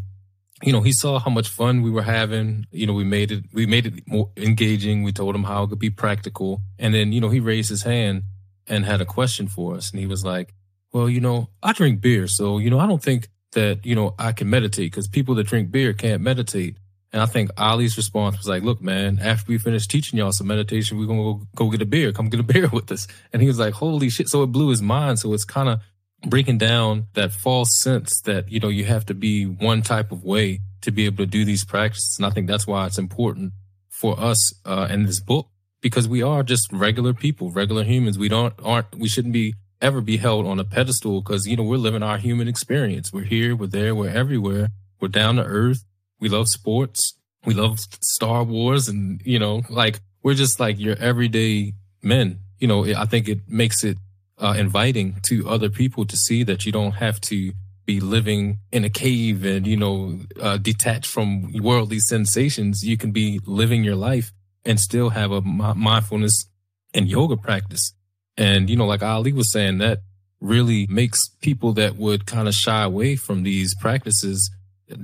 you 0.63 0.73
know 0.73 0.81
he 0.81 0.93
saw 0.93 1.19
how 1.19 1.31
much 1.31 1.49
fun 1.49 1.83
we 1.83 1.91
were 1.91 2.03
having 2.03 2.67
you 2.71 2.87
know 2.87 2.93
we 2.93 3.05
made 3.05 3.31
it 3.31 3.45
we 3.53 3.67
made 3.67 3.87
it 3.87 4.07
more 4.07 4.31
engaging 4.37 5.03
we 5.03 5.13
told 5.13 5.35
him 5.35 5.45
how 5.45 5.63
it 5.63 5.69
could 5.69 5.79
be 5.79 5.91
practical 5.91 6.61
and 6.79 6.95
then 6.95 7.13
you 7.13 7.21
know 7.21 7.29
he 7.29 7.41
raised 7.41 7.71
his 7.71 7.83
hand 7.83 8.23
and 8.67 8.85
had 8.85 9.01
a 9.01 9.07
question 9.07 9.47
for 9.47 9.75
us 9.75 9.91
and 9.91 10.01
he 10.01 10.07
was 10.07 10.25
like 10.25 10.53
well, 10.97 11.11
you 11.11 11.21
know, 11.21 11.51
I 11.63 11.75
drink 11.75 12.01
beer. 12.01 12.27
So, 12.27 12.57
you 12.57 12.71
know, 12.71 12.79
I 12.79 12.87
don't 12.87 13.03
think 13.03 13.29
that, 13.53 13.85
you 13.85 13.95
know, 13.95 14.15
I 14.19 14.33
can 14.33 14.49
meditate 14.49 14.93
because 14.93 15.09
people 15.09 15.35
that 15.35 15.47
drink 15.47 15.71
beer 15.71 15.93
can't 15.93 16.23
meditate. 16.23 16.79
And 17.17 17.23
I 17.23 17.27
think 17.27 17.51
Ali's 17.57 17.97
response 17.97 18.37
was 18.37 18.47
like, 18.47 18.63
look, 18.63 18.83
man, 18.83 19.21
after 19.23 19.51
we 19.51 19.57
finish 19.57 19.87
teaching 19.87 20.19
y'all 20.19 20.33
some 20.33 20.49
meditation, 20.49 20.99
we're 20.99 21.07
going 21.07 21.41
to 21.41 21.47
go, 21.57 21.71
get 21.71 21.81
a 21.81 21.87
beer. 21.87 22.13
Come 22.13 22.29
get 22.29 22.41
a 22.41 22.43
beer 22.53 22.69
with 22.69 22.93
us. 22.93 23.07
And 23.33 23.41
he 23.41 23.49
was 23.49 23.59
like, 23.59 23.73
holy 23.73 24.11
shit. 24.11 24.29
So 24.29 24.43
it 24.43 24.49
blew 24.49 24.69
his 24.69 24.83
mind. 24.83 25.19
So 25.19 25.33
it's 25.33 25.47
kind 25.47 25.71
of 25.71 25.81
breaking 26.27 26.59
down 26.59 27.07
that 27.15 27.33
false 27.33 27.71
sense 27.81 28.21
that, 28.27 28.53
you 28.53 28.61
know, 28.61 28.69
you 28.69 28.85
have 28.85 29.07
to 29.07 29.15
be 29.15 29.47
one 29.47 29.81
type 29.81 30.13
of 30.13 30.25
way 30.25 30.61
to 30.83 30.91
be 30.91 31.07
able 31.07 31.17
to 31.17 31.27
do 31.27 31.47
these 31.47 31.65
practices. 31.65 32.17
And 32.19 32.27
I 32.27 32.29
think 32.29 32.49
that's 32.49 32.67
why 32.67 32.85
it's 32.85 32.99
important 32.99 33.55
for 33.89 34.21
us 34.21 34.53
uh, 34.67 34.89
in 34.91 35.07
this 35.07 35.19
book 35.19 35.49
because 35.81 36.07
we 36.07 36.23
are 36.23 36.43
just 36.43 36.71
regular 36.71 37.15
people, 37.15 37.51
regular 37.51 37.85
humans. 37.85 38.19
We 38.19 38.29
don't 38.29 38.53
aren't 38.63 38.95
we 38.95 39.09
shouldn't 39.09 39.33
be 39.33 39.55
ever 39.81 40.03
be 40.03 40.19
held 40.19 40.47
on 40.47 40.61
a 40.61 40.65
pedestal 40.65 41.23
because 41.23 41.47
you 41.47 41.57
know 41.57 41.63
we're 41.63 41.79
living 41.79 42.03
our 42.03 42.19
human 42.19 42.47
experience. 42.47 43.11
We're 43.11 43.25
here, 43.25 43.57
we're 43.57 43.69
there, 43.69 43.95
we're 43.95 44.11
everywhere. 44.11 44.69
We're 45.01 45.09
down 45.09 45.37
to 45.37 45.45
earth. 45.45 45.83
We 46.21 46.29
love 46.29 46.49
sports. 46.49 47.15
We 47.45 47.55
love 47.55 47.79
Star 48.01 48.43
Wars, 48.43 48.89
and 48.89 49.21
you 49.25 49.39
know, 49.39 49.63
like 49.69 50.01
we're 50.23 50.35
just 50.35 50.59
like 50.59 50.79
your 50.79 50.97
everyday 50.97 51.75
men. 52.03 52.41
You 52.59 52.69
know, 52.69 52.85
I 52.85 53.05
think 53.05 53.29
it 53.29 53.41
makes 53.49 53.85
it 53.85 53.99
uh, 54.39 54.55
inviting 54.59 55.21
to 55.25 55.49
other 55.49 55.69
people 55.69 56.05
to 56.07 56.17
see 56.17 56.43
that 56.45 56.67
you 56.67 56.73
don't 56.73 56.93
have 56.93 57.21
to 57.23 57.53
be 57.87 58.01
living 58.01 58.59
in 58.73 58.85
a 58.85 58.91
cave 58.91 59.45
and, 59.45 59.67
you 59.67 59.77
know, 59.77 60.19
uh, 60.41 60.57
detached 60.57 61.07
from 61.07 61.53
worldly 61.63 62.01
sensations. 62.01 62.83
You 62.83 62.97
can 62.97 63.13
be 63.13 63.41
living 63.47 63.85
your 63.85 63.95
life 63.95 64.33
and 64.65 64.81
still 64.81 65.11
have 65.11 65.31
a 65.31 65.41
mindfulness 65.41 66.47
and 66.93 67.09
yoga 67.09 67.37
practice. 67.37 67.95
And, 68.37 68.69
you 68.69 68.77
know, 68.77 68.87
like 68.87 69.03
Ali 69.03 69.33
was 69.33 69.53
saying, 69.53 69.79
that 69.79 70.01
really 70.41 70.87
makes 70.89 71.29
people 71.41 71.73
that 71.75 71.97
would 71.97 72.27
kind 72.27 72.49
of 72.49 72.55
shy 72.55 72.83
away 72.83 73.17
from 73.17 73.45
these 73.45 73.75
practices 73.77 74.51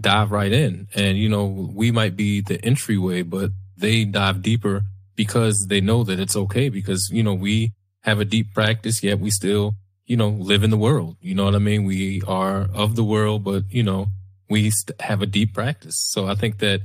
dive 0.01 0.31
right 0.31 0.53
in. 0.53 0.89
And, 0.95 1.19
you 1.19 1.29
know, 1.29 1.45
we 1.45 1.91
might 1.91 2.17
be 2.17 2.41
the 2.41 2.63
entryway, 2.65 3.23
but 3.23 3.51
they 3.77 4.05
dive 4.05 4.43
deeper 4.43 4.83
because 5.17 5.67
they 5.67 5.81
know 5.81 6.05
that 6.05 6.21
it's 6.21 6.37
okay 6.37 6.69
because, 6.69 7.11
you 7.13 7.23
know, 7.23 7.35
we 7.35 7.73
have 8.03 8.21
a 8.21 8.25
deep 8.25 8.55
practice, 8.55 9.03
yet 9.03 9.19
we 9.19 9.31
still, 9.31 9.75
you 10.07 10.17
know, 10.17 10.29
live 10.29 10.63
in 10.63 10.71
the 10.71 10.77
world. 10.77 11.17
You 11.21 11.35
know 11.35 11.45
what 11.45 11.55
I 11.55 11.59
mean? 11.59 11.85
We 11.85 12.23
are 12.27 12.69
of 12.73 12.97
the 12.97 13.05
world, 13.05 13.45
but, 13.45 13.65
you 13.71 13.83
know, 13.83 14.09
we 14.49 14.73
have 15.01 15.23
a 15.23 15.27
deep 15.27 15.55
practice. 15.55 15.97
So 16.11 16.27
I 16.27 16.35
think 16.35 16.59
that 16.59 16.83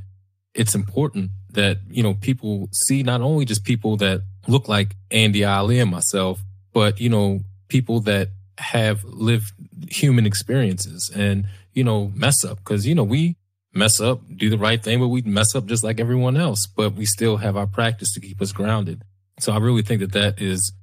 it's 0.54 0.76
important 0.76 1.32
that, 1.52 1.80
you 1.90 2.04
know, 2.04 2.16
people 2.16 2.70
see 2.72 3.04
not 3.04 3.22
only 3.22 3.46
just 3.46 3.64
people 3.64 3.98
that 3.98 4.22
look 4.48 4.68
like 4.68 4.96
Andy 5.12 5.44
Ali 5.44 5.80
and 5.80 5.92
myself, 5.92 6.42
but, 6.74 7.00
you 7.00 7.10
know, 7.10 7.42
people 7.68 8.00
that 8.02 8.30
have 8.58 9.04
lived 9.04 9.52
human 9.90 10.26
experiences 10.26 11.12
and, 11.16 11.46
you 11.78 11.84
know, 11.84 12.12
mess 12.16 12.44
up. 12.44 12.64
Cause, 12.64 12.86
you 12.86 12.96
know, 12.96 13.04
we 13.04 13.38
mess 13.74 14.02
up, 14.02 14.22
do 14.36 14.50
the 14.50 14.58
right 14.58 14.82
thing, 14.84 15.00
but 15.00 15.10
we 15.10 15.22
mess 15.22 15.56
up 15.56 15.66
just 15.66 15.84
like 15.84 16.00
everyone 16.00 16.36
else, 16.36 16.66
but 16.66 16.94
we 16.94 17.06
still 17.06 17.38
have 17.38 17.56
our 17.56 17.68
practice 17.68 18.12
to 18.14 18.20
keep 18.20 18.42
us 18.42 18.52
grounded. 18.52 19.04
So 19.40 19.54
I 19.54 19.58
really 19.58 19.84
think 19.84 20.02
that 20.02 20.14
that 20.14 20.42
is 20.42 20.74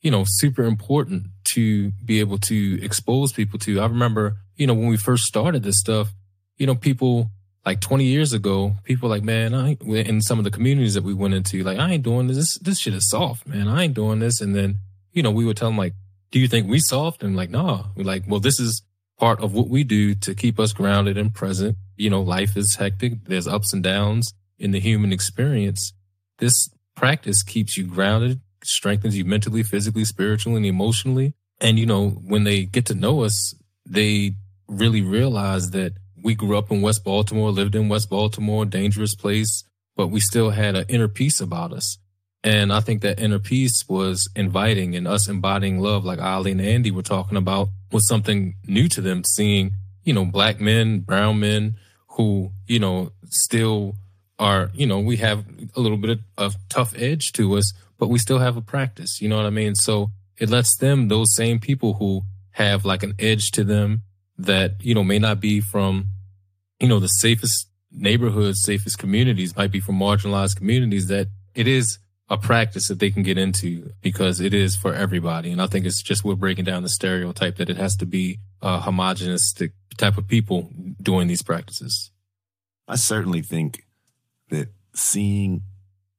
you 0.00 0.10
know, 0.10 0.24
super 0.26 0.64
important 0.64 1.26
to 1.44 1.90
be 2.04 2.20
able 2.20 2.38
to 2.38 2.82
expose 2.82 3.32
people 3.32 3.58
to. 3.60 3.80
I 3.80 3.86
remember, 3.86 4.36
you 4.56 4.66
know, 4.66 4.74
when 4.74 4.88
we 4.88 4.96
first 4.96 5.24
started 5.24 5.62
this 5.62 5.78
stuff, 5.78 6.12
you 6.56 6.66
know, 6.66 6.74
people 6.74 7.30
like 7.66 7.80
20 7.80 8.04
years 8.04 8.32
ago, 8.32 8.76
people 8.84 9.08
like, 9.08 9.22
man, 9.22 9.54
I 9.54 9.76
in 9.82 10.22
some 10.22 10.38
of 10.38 10.44
the 10.44 10.50
communities 10.50 10.94
that 10.94 11.04
we 11.04 11.12
went 11.12 11.34
into, 11.34 11.62
like, 11.62 11.78
I 11.78 11.92
ain't 11.92 12.02
doing 12.02 12.26
this. 12.26 12.36
this. 12.36 12.58
This 12.58 12.78
shit 12.78 12.94
is 12.94 13.10
soft, 13.10 13.46
man. 13.46 13.68
I 13.68 13.84
ain't 13.84 13.94
doing 13.94 14.20
this. 14.20 14.40
And 14.40 14.56
then, 14.56 14.76
you 15.12 15.22
know, 15.22 15.30
we 15.30 15.44
would 15.44 15.56
tell 15.56 15.68
them 15.68 15.76
like, 15.76 15.94
do 16.30 16.38
you 16.38 16.48
think 16.48 16.68
we 16.68 16.78
soft? 16.78 17.22
And 17.22 17.36
like, 17.36 17.50
nah, 17.50 17.84
we're 17.94 18.04
like, 18.04 18.24
well, 18.26 18.40
this 18.40 18.58
is 18.58 18.82
part 19.20 19.40
of 19.40 19.52
what 19.52 19.68
we 19.68 19.84
do 19.84 20.14
to 20.14 20.34
keep 20.34 20.58
us 20.58 20.72
grounded 20.72 21.18
and 21.18 21.32
present. 21.34 21.76
You 21.96 22.08
know, 22.08 22.22
life 22.22 22.56
is 22.56 22.76
hectic. 22.76 23.26
There's 23.26 23.46
ups 23.46 23.74
and 23.74 23.82
downs 23.82 24.32
in 24.58 24.70
the 24.70 24.80
human 24.80 25.12
experience. 25.12 25.92
This 26.38 26.70
practice 26.96 27.42
keeps 27.42 27.76
you 27.76 27.84
grounded, 27.84 28.40
strengthens 28.64 29.16
you 29.18 29.26
mentally, 29.26 29.62
physically, 29.62 30.06
spiritually, 30.06 30.56
and 30.56 30.66
emotionally. 30.66 31.34
And, 31.60 31.78
you 31.78 31.84
know, 31.84 32.08
when 32.08 32.44
they 32.44 32.64
get 32.64 32.86
to 32.86 32.94
know 32.94 33.22
us, 33.22 33.54
they 33.84 34.36
really 34.66 35.02
realize 35.02 35.70
that 35.72 35.92
we 36.22 36.34
grew 36.34 36.56
up 36.56 36.70
in 36.70 36.80
West 36.80 37.04
Baltimore, 37.04 37.50
lived 37.50 37.74
in 37.74 37.90
West 37.90 38.08
Baltimore, 38.08 38.64
dangerous 38.64 39.14
place, 39.14 39.64
but 39.96 40.08
we 40.08 40.20
still 40.20 40.50
had 40.50 40.76
an 40.76 40.86
inner 40.88 41.08
peace 41.08 41.40
about 41.40 41.72
us. 41.72 41.98
And 42.42 42.72
I 42.72 42.80
think 42.80 43.02
that 43.02 43.20
inner 43.20 43.38
peace 43.38 43.84
was 43.86 44.30
inviting 44.34 44.96
and 44.96 45.06
us 45.06 45.28
embodying 45.28 45.78
love, 45.78 46.06
like 46.06 46.20
Ali 46.20 46.52
and 46.52 46.60
Andy 46.60 46.90
were 46.90 47.02
talking 47.02 47.36
about, 47.36 47.68
was 47.92 48.06
something 48.08 48.54
new 48.66 48.88
to 48.88 49.00
them, 49.00 49.24
seeing, 49.24 49.72
you 50.04 50.12
know, 50.12 50.24
black 50.24 50.60
men, 50.60 51.00
brown 51.00 51.40
men 51.40 51.76
who, 52.08 52.52
you 52.66 52.78
know, 52.78 53.12
still 53.28 53.96
are, 54.38 54.70
you 54.74 54.86
know, 54.86 54.98
we 54.98 55.16
have 55.16 55.44
a 55.76 55.80
little 55.80 55.98
bit 55.98 56.10
of, 56.10 56.20
of 56.38 56.56
tough 56.68 56.94
edge 56.96 57.32
to 57.32 57.56
us, 57.56 57.72
but 57.98 58.08
we 58.08 58.18
still 58.18 58.38
have 58.38 58.56
a 58.56 58.62
practice. 58.62 59.20
You 59.20 59.28
know 59.28 59.36
what 59.36 59.46
I 59.46 59.50
mean? 59.50 59.74
So 59.74 60.10
it 60.38 60.48
lets 60.48 60.76
them, 60.76 61.08
those 61.08 61.34
same 61.34 61.60
people 61.60 61.94
who 61.94 62.22
have 62.52 62.84
like 62.84 63.02
an 63.02 63.14
edge 63.18 63.50
to 63.52 63.64
them 63.64 64.02
that, 64.38 64.72
you 64.80 64.94
know, 64.94 65.04
may 65.04 65.18
not 65.18 65.40
be 65.40 65.60
from, 65.60 66.08
you 66.80 66.88
know, 66.88 66.98
the 66.98 67.08
safest 67.08 67.68
neighborhoods, 67.92 68.62
safest 68.62 68.98
communities, 68.98 69.56
might 69.56 69.70
be 69.70 69.80
from 69.80 69.98
marginalized 69.98 70.56
communities, 70.56 71.08
that 71.08 71.28
it 71.54 71.66
is 71.66 71.98
a 72.30 72.38
practice 72.38 72.86
that 72.88 73.00
they 73.00 73.10
can 73.10 73.24
get 73.24 73.36
into 73.36 73.92
because 74.00 74.40
it 74.40 74.54
is 74.54 74.76
for 74.76 74.94
everybody. 74.94 75.50
And 75.50 75.60
I 75.60 75.66
think 75.66 75.84
it's 75.84 76.00
just 76.00 76.24
we're 76.24 76.36
breaking 76.36 76.64
down 76.64 76.84
the 76.84 76.88
stereotype 76.88 77.56
that 77.56 77.68
it 77.68 77.76
has 77.76 77.96
to 77.96 78.06
be 78.06 78.38
a 78.62 78.78
homogenous 78.78 79.52
type 79.98 80.16
of 80.16 80.28
people 80.28 80.70
doing 81.02 81.26
these 81.26 81.42
practices. 81.42 82.12
I 82.86 82.94
certainly 82.94 83.42
think 83.42 83.84
that 84.48 84.68
seeing 84.94 85.62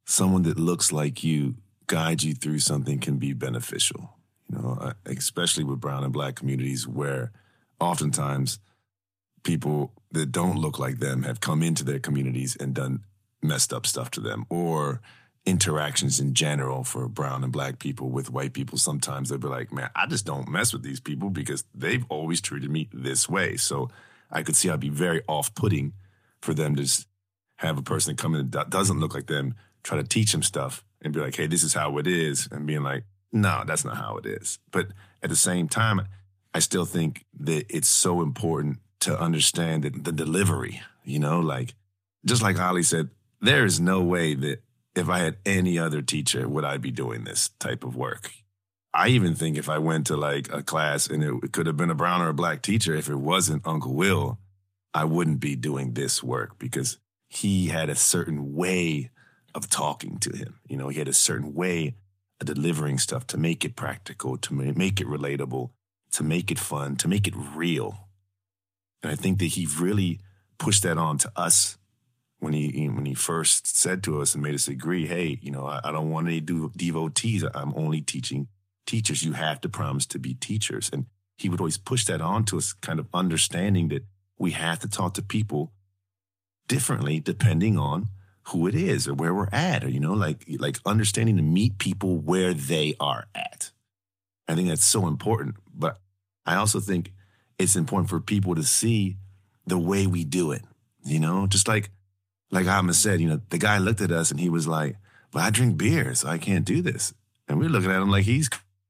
someone 0.05 0.43
that 0.43 0.59
looks 0.59 0.91
like 0.91 1.23
you 1.23 1.55
guide 1.87 2.23
you 2.23 2.33
through 2.33 2.59
something 2.59 2.99
can 2.99 3.17
be 3.17 3.31
beneficial. 3.31 4.17
You 4.49 4.57
know, 4.57 4.77
uh, 4.81 4.93
especially 5.05 5.63
with 5.63 5.79
brown 5.79 6.03
and 6.03 6.11
black 6.11 6.35
communities 6.35 6.85
where 6.85 7.31
oftentimes 7.79 8.59
people 9.43 9.93
that 10.11 10.31
don't 10.31 10.57
look 10.57 10.77
like 10.77 10.99
them 10.99 11.23
have 11.23 11.39
come 11.39 11.63
into 11.63 11.85
their 11.85 11.99
communities 11.99 12.57
and 12.57 12.73
done 12.73 13.05
messed 13.41 13.71
up 13.71 13.87
stuff 13.87 14.11
to 14.11 14.19
them 14.19 14.45
or 14.49 15.01
interactions 15.45 16.19
in 16.19 16.33
general 16.33 16.83
for 16.83 17.07
brown 17.07 17.43
and 17.43 17.51
black 17.51 17.79
people 17.79 18.09
with 18.09 18.29
white 18.29 18.53
people 18.53 18.77
sometimes 18.77 19.29
they'll 19.29 19.39
be 19.39 19.47
like 19.47 19.73
man 19.73 19.89
i 19.95 20.05
just 20.05 20.25
don't 20.25 20.47
mess 20.47 20.71
with 20.71 20.83
these 20.83 20.99
people 20.99 21.31
because 21.31 21.63
they've 21.73 22.05
always 22.09 22.39
treated 22.39 22.69
me 22.69 22.87
this 22.93 23.27
way 23.27 23.57
so 23.57 23.89
i 24.29 24.43
could 24.43 24.55
see 24.55 24.69
i'd 24.69 24.79
be 24.79 24.89
very 24.89 25.21
off-putting 25.27 25.93
for 26.41 26.53
them 26.53 26.75
to 26.75 27.05
have 27.55 27.79
a 27.79 27.81
person 27.81 28.15
come 28.15 28.35
in 28.35 28.51
that 28.51 28.69
doesn't 28.69 28.99
look 28.99 29.15
like 29.15 29.25
them 29.25 29.55
try 29.83 29.97
to 29.97 30.03
teach 30.03 30.31
them 30.31 30.43
stuff 30.43 30.83
and 31.01 31.13
be 31.13 31.19
like, 31.19 31.35
hey, 31.35 31.47
this 31.47 31.63
is 31.63 31.73
how 31.73 31.97
it 31.97 32.07
is, 32.07 32.47
and 32.51 32.65
being 32.65 32.83
like, 32.83 33.03
no, 33.31 33.63
that's 33.65 33.85
not 33.85 33.97
how 33.97 34.17
it 34.17 34.25
is. 34.25 34.59
But 34.71 34.87
at 35.23 35.29
the 35.29 35.35
same 35.35 35.67
time, 35.67 36.01
I 36.53 36.59
still 36.59 36.85
think 36.85 37.25
that 37.39 37.65
it's 37.69 37.87
so 37.87 38.21
important 38.21 38.79
to 39.01 39.19
understand 39.19 39.83
that 39.83 40.03
the 40.03 40.11
delivery, 40.11 40.81
you 41.03 41.19
know, 41.19 41.39
like 41.39 41.73
just 42.25 42.41
like 42.41 42.59
Ali 42.59 42.83
said, 42.83 43.09
there 43.39 43.65
is 43.65 43.79
no 43.79 44.01
way 44.01 44.35
that 44.35 44.61
if 44.95 45.09
I 45.09 45.19
had 45.19 45.37
any 45.45 45.77
other 45.79 46.01
teacher 46.01 46.47
would 46.47 46.65
I 46.65 46.77
be 46.77 46.91
doing 46.91 47.23
this 47.23 47.49
type 47.59 47.83
of 47.83 47.95
work. 47.95 48.31
I 48.93 49.07
even 49.09 49.35
think 49.35 49.57
if 49.57 49.69
I 49.69 49.77
went 49.77 50.07
to 50.07 50.17
like 50.17 50.51
a 50.51 50.63
class 50.63 51.07
and 51.07 51.23
it 51.23 51.53
could 51.53 51.65
have 51.65 51.77
been 51.77 51.89
a 51.89 51.95
brown 51.95 52.21
or 52.21 52.29
a 52.29 52.33
black 52.33 52.61
teacher, 52.61 52.93
if 52.93 53.07
it 53.07 53.15
wasn't 53.15 53.65
Uncle 53.65 53.93
Will, 53.93 54.37
I 54.93 55.05
wouldn't 55.05 55.39
be 55.39 55.55
doing 55.55 55.93
this 55.93 56.21
work 56.21 56.59
because 56.59 56.97
he 57.29 57.67
had 57.67 57.89
a 57.89 57.95
certain 57.95 58.53
way 58.53 59.11
of 59.55 59.69
talking 59.69 60.17
to 60.19 60.35
him. 60.35 60.59
You 60.67 60.75
know, 60.75 60.89
he 60.89 60.99
had 60.99 61.07
a 61.07 61.13
certain 61.13 61.53
way 61.53 61.95
of 62.41 62.47
delivering 62.47 62.97
stuff 62.97 63.25
to 63.27 63.37
make 63.37 63.63
it 63.63 63.77
practical, 63.77 64.37
to 64.37 64.53
make 64.53 64.99
it 64.99 65.07
relatable, 65.07 65.69
to 66.11 66.23
make 66.23 66.51
it 66.51 66.59
fun, 66.59 66.97
to 66.97 67.07
make 67.07 67.27
it 67.27 67.33
real. 67.55 68.09
And 69.01 69.11
I 69.11 69.15
think 69.15 69.39
that 69.39 69.45
he 69.45 69.65
really 69.65 70.19
pushed 70.57 70.83
that 70.83 70.97
on 70.97 71.17
to 71.19 71.31
us 71.37 71.77
when 72.41 72.53
he 72.53 72.89
when 72.89 73.05
he 73.05 73.13
first 73.13 73.77
said 73.77 74.03
to 74.03 74.19
us 74.19 74.33
and 74.33 74.43
made 74.43 74.55
us 74.55 74.67
agree, 74.67 75.05
hey, 75.05 75.39
you 75.41 75.51
know, 75.51 75.67
I, 75.67 75.79
I 75.83 75.91
don't 75.91 76.09
want 76.09 76.27
any 76.27 76.41
devotees. 76.41 77.45
I'm 77.53 77.73
only 77.75 78.01
teaching 78.01 78.47
teachers. 78.87 79.23
You 79.23 79.33
have 79.33 79.61
to 79.61 79.69
promise 79.69 80.07
to 80.07 80.19
be 80.19 80.33
teachers. 80.33 80.89
And 80.91 81.05
he 81.37 81.49
would 81.49 81.61
always 81.61 81.77
push 81.77 82.03
that 82.05 82.19
on 82.19 82.43
to 82.45 82.57
us, 82.57 82.73
kind 82.73 82.99
of 82.99 83.07
understanding 83.13 83.89
that 83.89 84.05
we 84.39 84.51
have 84.51 84.79
to 84.79 84.89
talk 84.89 85.13
to 85.13 85.21
people 85.21 85.71
differently 86.67 87.19
depending 87.19 87.77
on 87.77 88.07
who 88.47 88.65
it 88.65 88.73
is 88.73 89.07
or 89.07 89.13
where 89.13 89.35
we're 89.35 89.49
at 89.51 89.83
or 89.83 89.89
you 89.89 89.99
know 89.99 90.13
like 90.13 90.45
like 90.57 90.79
understanding 90.85 91.37
to 91.37 91.43
meet 91.43 91.77
people 91.77 92.17
where 92.17 92.53
they 92.53 92.95
are 92.99 93.25
at 93.35 93.71
i 94.47 94.55
think 94.55 94.69
that's 94.69 94.85
so 94.85 95.05
important 95.05 95.55
but 95.73 95.99
i 96.45 96.55
also 96.55 96.79
think 96.79 97.11
it's 97.59 97.75
important 97.75 98.09
for 98.09 98.19
people 98.19 98.55
to 98.55 98.63
see 98.63 99.17
the 99.67 99.77
way 99.77 100.07
we 100.07 100.23
do 100.23 100.51
it 100.51 100.63
you 101.03 101.19
know 101.19 101.45
just 101.45 101.67
like 101.67 101.91
like 102.51 102.67
Atman 102.67 102.93
said 102.93 103.19
you 103.19 103.27
know 103.27 103.41
the 103.49 103.57
guy 103.57 103.77
looked 103.77 104.01
at 104.01 104.11
us 104.11 104.31
and 104.31 104.39
he 104.39 104.49
was 104.49 104.67
like 104.67 104.97
but 105.31 105.41
i 105.41 105.49
drink 105.49 105.77
beer 105.77 106.13
so 106.13 106.27
i 106.27 106.37
can't 106.37 106.65
do 106.65 106.81
this 106.81 107.13
and 107.47 107.59
we 107.59 107.65
are 107.65 107.69
looking 107.69 107.91
at 107.91 108.01
him 108.01 108.09
like 108.09 108.25
he's 108.25 108.49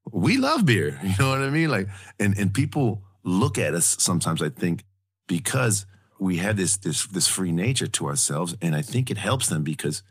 we 0.10 0.38
love 0.38 0.66
beer. 0.66 1.00
You 1.04 1.14
know 1.20 1.30
what 1.30 1.42
I 1.42 1.50
mean? 1.50 1.70
Like, 1.70 1.88
and 2.20 2.38
and 2.38 2.54
people 2.54 3.04
look 3.24 3.58
at 3.58 3.74
us 3.74 3.96
sometimes. 4.00 4.42
I 4.42 4.50
think 4.50 4.84
because 5.28 5.86
we 6.20 6.38
have 6.38 6.58
this 6.58 6.78
this 6.78 7.06
this 7.08 7.28
free 7.28 7.52
nature 7.52 7.88
to 7.88 8.08
ourselves, 8.08 8.56
and 8.62 8.76
I 8.76 8.82
think 8.82 9.10
it 9.10 9.18
helps 9.18 9.48
them 9.48 9.64
because 9.64 10.04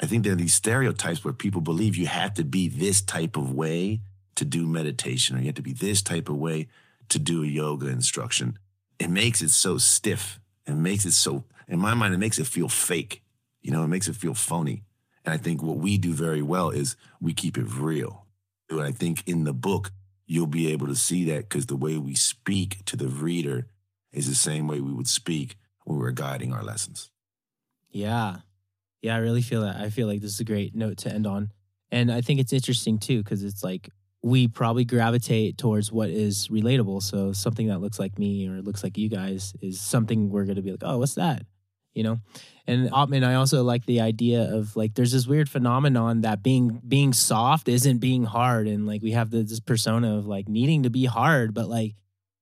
I 0.00 0.06
think 0.06 0.24
there 0.24 0.32
are 0.32 0.36
these 0.36 0.54
stereotypes 0.54 1.24
where 1.24 1.34
people 1.34 1.60
believe 1.60 1.96
you 1.96 2.06
have 2.06 2.34
to 2.34 2.44
be 2.44 2.68
this 2.68 3.00
type 3.00 3.36
of 3.36 3.52
way 3.52 4.00
to 4.34 4.44
do 4.44 4.66
meditation, 4.66 5.36
or 5.36 5.40
you 5.40 5.46
have 5.46 5.54
to 5.56 5.62
be 5.62 5.74
this 5.74 6.02
type 6.02 6.28
of 6.28 6.36
way 6.36 6.68
to 7.08 7.18
do 7.18 7.42
a 7.42 7.46
yoga 7.46 7.88
instruction. 7.88 8.58
It 8.98 9.10
makes 9.10 9.42
it 9.42 9.50
so 9.50 9.78
stiff. 9.78 10.38
It 10.66 10.74
makes 10.74 11.04
it 11.04 11.12
so, 11.12 11.44
in 11.68 11.78
my 11.78 11.94
mind, 11.94 12.14
it 12.14 12.18
makes 12.18 12.38
it 12.38 12.46
feel 12.46 12.68
fake. 12.68 13.22
You 13.62 13.72
know, 13.72 13.82
it 13.84 13.88
makes 13.88 14.08
it 14.08 14.16
feel 14.16 14.34
phony. 14.34 14.84
And 15.24 15.32
I 15.32 15.36
think 15.36 15.62
what 15.62 15.78
we 15.78 15.98
do 15.98 16.12
very 16.12 16.42
well 16.42 16.70
is 16.70 16.96
we 17.20 17.32
keep 17.32 17.56
it 17.56 17.66
real. 17.72 18.26
And 18.70 18.80
I 18.80 18.92
think 18.92 19.22
in 19.26 19.44
the 19.44 19.52
book, 19.52 19.90
you'll 20.26 20.46
be 20.46 20.72
able 20.72 20.86
to 20.86 20.94
see 20.94 21.24
that 21.26 21.48
because 21.48 21.66
the 21.66 21.76
way 21.76 21.96
we 21.96 22.14
speak 22.14 22.84
to 22.86 22.96
the 22.96 23.08
reader 23.08 23.66
is 24.12 24.28
the 24.28 24.34
same 24.34 24.66
way 24.66 24.80
we 24.80 24.92
would 24.92 25.08
speak 25.08 25.56
when 25.84 25.98
we 25.98 26.02
were 26.02 26.12
guiding 26.12 26.52
our 26.52 26.62
lessons. 26.62 27.10
Yeah. 27.90 28.36
Yeah, 29.00 29.16
I 29.16 29.18
really 29.18 29.42
feel 29.42 29.62
that. 29.62 29.76
I 29.76 29.90
feel 29.90 30.06
like 30.06 30.20
this 30.20 30.32
is 30.32 30.40
a 30.40 30.44
great 30.44 30.74
note 30.74 30.98
to 30.98 31.12
end 31.12 31.26
on. 31.26 31.52
And 31.90 32.10
I 32.10 32.20
think 32.20 32.40
it's 32.40 32.52
interesting 32.52 32.98
too, 32.98 33.22
because 33.22 33.42
it's 33.42 33.62
like 33.62 33.90
we 34.22 34.46
probably 34.46 34.84
gravitate 34.84 35.58
towards 35.58 35.90
what 35.90 36.08
is 36.08 36.48
relatable. 36.48 37.02
So 37.02 37.32
something 37.32 37.68
that 37.68 37.80
looks 37.80 37.98
like 37.98 38.18
me 38.18 38.48
or 38.48 38.62
looks 38.62 38.82
like 38.84 38.96
you 38.96 39.08
guys 39.08 39.52
is 39.60 39.80
something 39.80 40.30
we're 40.30 40.44
going 40.44 40.56
to 40.56 40.62
be 40.62 40.70
like, 40.70 40.82
oh, 40.84 40.98
what's 40.98 41.14
that? 41.14 41.44
You 41.92 42.04
know? 42.04 42.20
And 42.66 42.88
Atman, 42.94 43.24
I 43.24 43.34
also 43.34 43.64
like 43.64 43.84
the 43.86 44.00
idea 44.00 44.54
of 44.54 44.76
like 44.76 44.94
there's 44.94 45.12
this 45.12 45.26
weird 45.26 45.48
phenomenon 45.48 46.20
that 46.20 46.42
being 46.42 46.80
being 46.86 47.12
soft 47.12 47.68
isn't 47.68 47.98
being 47.98 48.22
hard, 48.22 48.68
and 48.68 48.86
like 48.86 49.02
we 49.02 49.10
have 49.10 49.30
this 49.30 49.58
persona 49.58 50.16
of 50.16 50.26
like 50.26 50.48
needing 50.48 50.84
to 50.84 50.90
be 50.90 51.04
hard, 51.04 51.54
but 51.54 51.68
like 51.68 51.96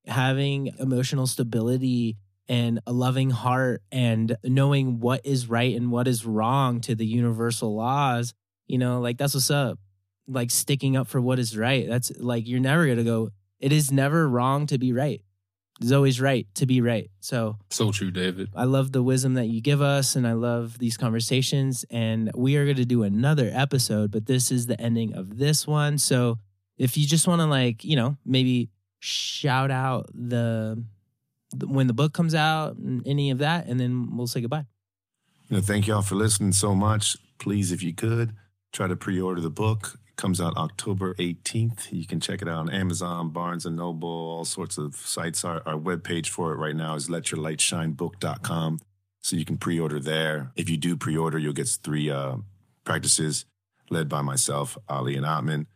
having 0.07 0.75
emotional 0.79 1.27
stability 1.27 2.19
and 2.49 2.81
a 2.87 2.93
loving 2.93 3.31
heart 3.31 3.83
and 3.91 4.37
knowing 4.45 5.01
what 5.01 5.25
is 5.25 5.49
right 5.49 5.75
and 5.75 5.91
what 5.91 6.07
is 6.07 6.27
wrong 6.27 6.81
to 6.83 6.95
the 6.95 7.07
universal 7.07 7.75
laws, 7.75 8.35
you 8.67 8.77
know, 8.77 9.01
like 9.01 9.17
that's 9.17 9.35
what's 9.35 9.51
up. 9.51 9.79
Like 10.29 10.51
sticking 10.51 10.97
up 10.97 11.09
for 11.09 11.21
what 11.21 11.39
is 11.39 11.57
right. 11.57 11.89
That's 11.89 12.13
like 12.19 12.47
you're 12.47 12.61
never 12.61 12.87
gonna 12.87 13.05
go. 13.05 13.31
It 13.59 13.73
is 13.73 13.91
never 13.91 14.29
wrong 14.29 14.67
to 14.69 14.79
be 14.79 14.93
right. 14.93 15.23
It's 15.81 15.93
always 15.93 16.21
right 16.21 16.47
to 16.57 16.67
be 16.67 16.83
right. 16.83 17.11
So 17.21 17.57
So 17.71 17.91
true, 17.91 18.11
David. 18.11 18.51
I 18.55 18.65
love 18.65 18.93
the 18.93 19.03
wisdom 19.03 19.35
that 19.35 19.47
you 19.47 19.63
give 19.63 19.81
us, 19.81 20.15
and 20.15 20.27
I 20.27 20.35
love 20.35 20.79
these 20.79 20.99
conversations. 20.99 21.87
And 21.91 22.31
we 22.35 22.57
are 22.57 22.65
going 22.65 22.77
to 22.77 22.85
do 22.85 23.03
another 23.03 23.51
episode, 23.53 24.11
but 24.11 24.27
this 24.27 24.53
is 24.53 24.67
the 24.67 24.79
ending 24.79 25.15
of 25.15 25.39
this 25.39 25.67
one. 25.67 25.97
So 25.97 26.39
if 26.77 26.99
you 26.99 27.07
just 27.07 27.27
want 27.27 27.41
to, 27.41 27.47
like, 27.47 27.83
you 27.83 27.97
know, 27.97 28.19
maybe 28.27 28.69
shout 28.99 29.71
out 29.71 30.11
the, 30.13 30.85
the 31.57 31.67
when 31.67 31.87
the 31.87 31.95
book 31.95 32.13
comes 32.13 32.35
out 32.35 32.77
and 32.77 33.03
any 33.07 33.31
of 33.31 33.39
that, 33.39 33.67
and 33.67 33.81
then 33.81 34.17
we'll 34.17 34.27
say 34.27 34.43
goodbye. 34.43 34.67
You 35.49 35.57
know, 35.57 35.63
thank 35.63 35.87
y'all 35.87 36.03
for 36.03 36.15
listening 36.15 36.53
so 36.53 36.75
much. 36.75 37.17
Please, 37.39 37.73
if 37.73 37.83
you 37.83 37.95
could, 37.95 38.35
try 38.73 38.87
to 38.87 38.97
pre-order 38.97 39.41
the 39.41 39.51
book. 39.51 39.99
Comes 40.21 40.39
out 40.39 40.55
October 40.59 41.15
18th. 41.15 41.93
You 41.93 42.07
can 42.07 42.21
check 42.21 42.43
it 42.43 42.49
out 42.49 42.59
on 42.59 42.69
Amazon, 42.69 43.31
Barnes 43.31 43.65
and 43.65 43.77
Noble, 43.77 44.07
all 44.07 44.45
sorts 44.45 44.77
of 44.77 44.95
sites. 44.97 45.47
Our, 45.47 45.63
our 45.65 45.79
webpage 45.79 46.29
for 46.29 46.53
it 46.53 46.57
right 46.57 46.77
now 46.77 46.95
is 46.95 47.09
letyourlightshinebook.com. 47.09 48.81
So 49.23 49.37
you 49.37 49.47
can 49.47 49.57
pre-order 49.57 49.99
there. 49.99 50.53
If 50.57 50.69
you 50.69 50.77
do 50.77 50.95
pre-order, 50.99 51.39
you'll 51.39 51.55
get 51.55 51.69
three 51.69 52.11
uh, 52.11 52.37
practices 52.85 53.47
led 53.89 54.11
by 54.11 54.21
myself, 54.21 54.77
Ali 54.91 55.17
and 55.17 55.25
Atman. 55.25 55.69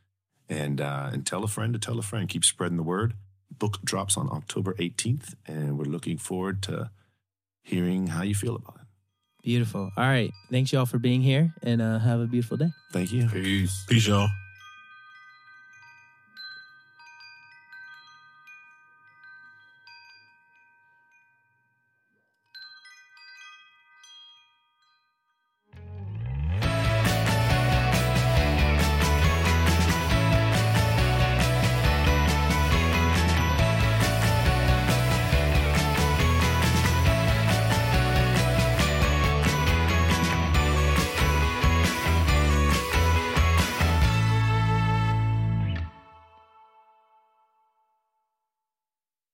And, 0.46 0.78
uh, 0.78 1.08
and 1.10 1.26
tell 1.26 1.42
a 1.42 1.48
friend 1.48 1.72
to 1.72 1.78
tell 1.78 1.98
a 1.98 2.02
friend. 2.02 2.28
Keep 2.28 2.44
spreading 2.44 2.76
the 2.76 2.82
word. 2.82 3.14
Book 3.50 3.82
drops 3.82 4.18
on 4.18 4.28
October 4.30 4.74
18th, 4.74 5.36
and 5.46 5.78
we're 5.78 5.86
looking 5.86 6.18
forward 6.18 6.62
to 6.64 6.90
hearing 7.62 8.08
how 8.08 8.22
you 8.22 8.34
feel 8.34 8.56
about 8.56 8.76
it. 8.76 8.83
Beautiful. 9.44 9.92
All 9.96 10.04
right. 10.04 10.32
Thanks, 10.50 10.72
y'all, 10.72 10.86
for 10.86 10.98
being 10.98 11.20
here, 11.20 11.54
and 11.62 11.82
uh, 11.82 11.98
have 11.98 12.20
a 12.20 12.26
beautiful 12.26 12.56
day. 12.56 12.72
Thank 12.92 13.12
you. 13.12 13.28
Peace. 13.28 13.84
Peace, 13.86 14.06
y'all. 14.06 14.28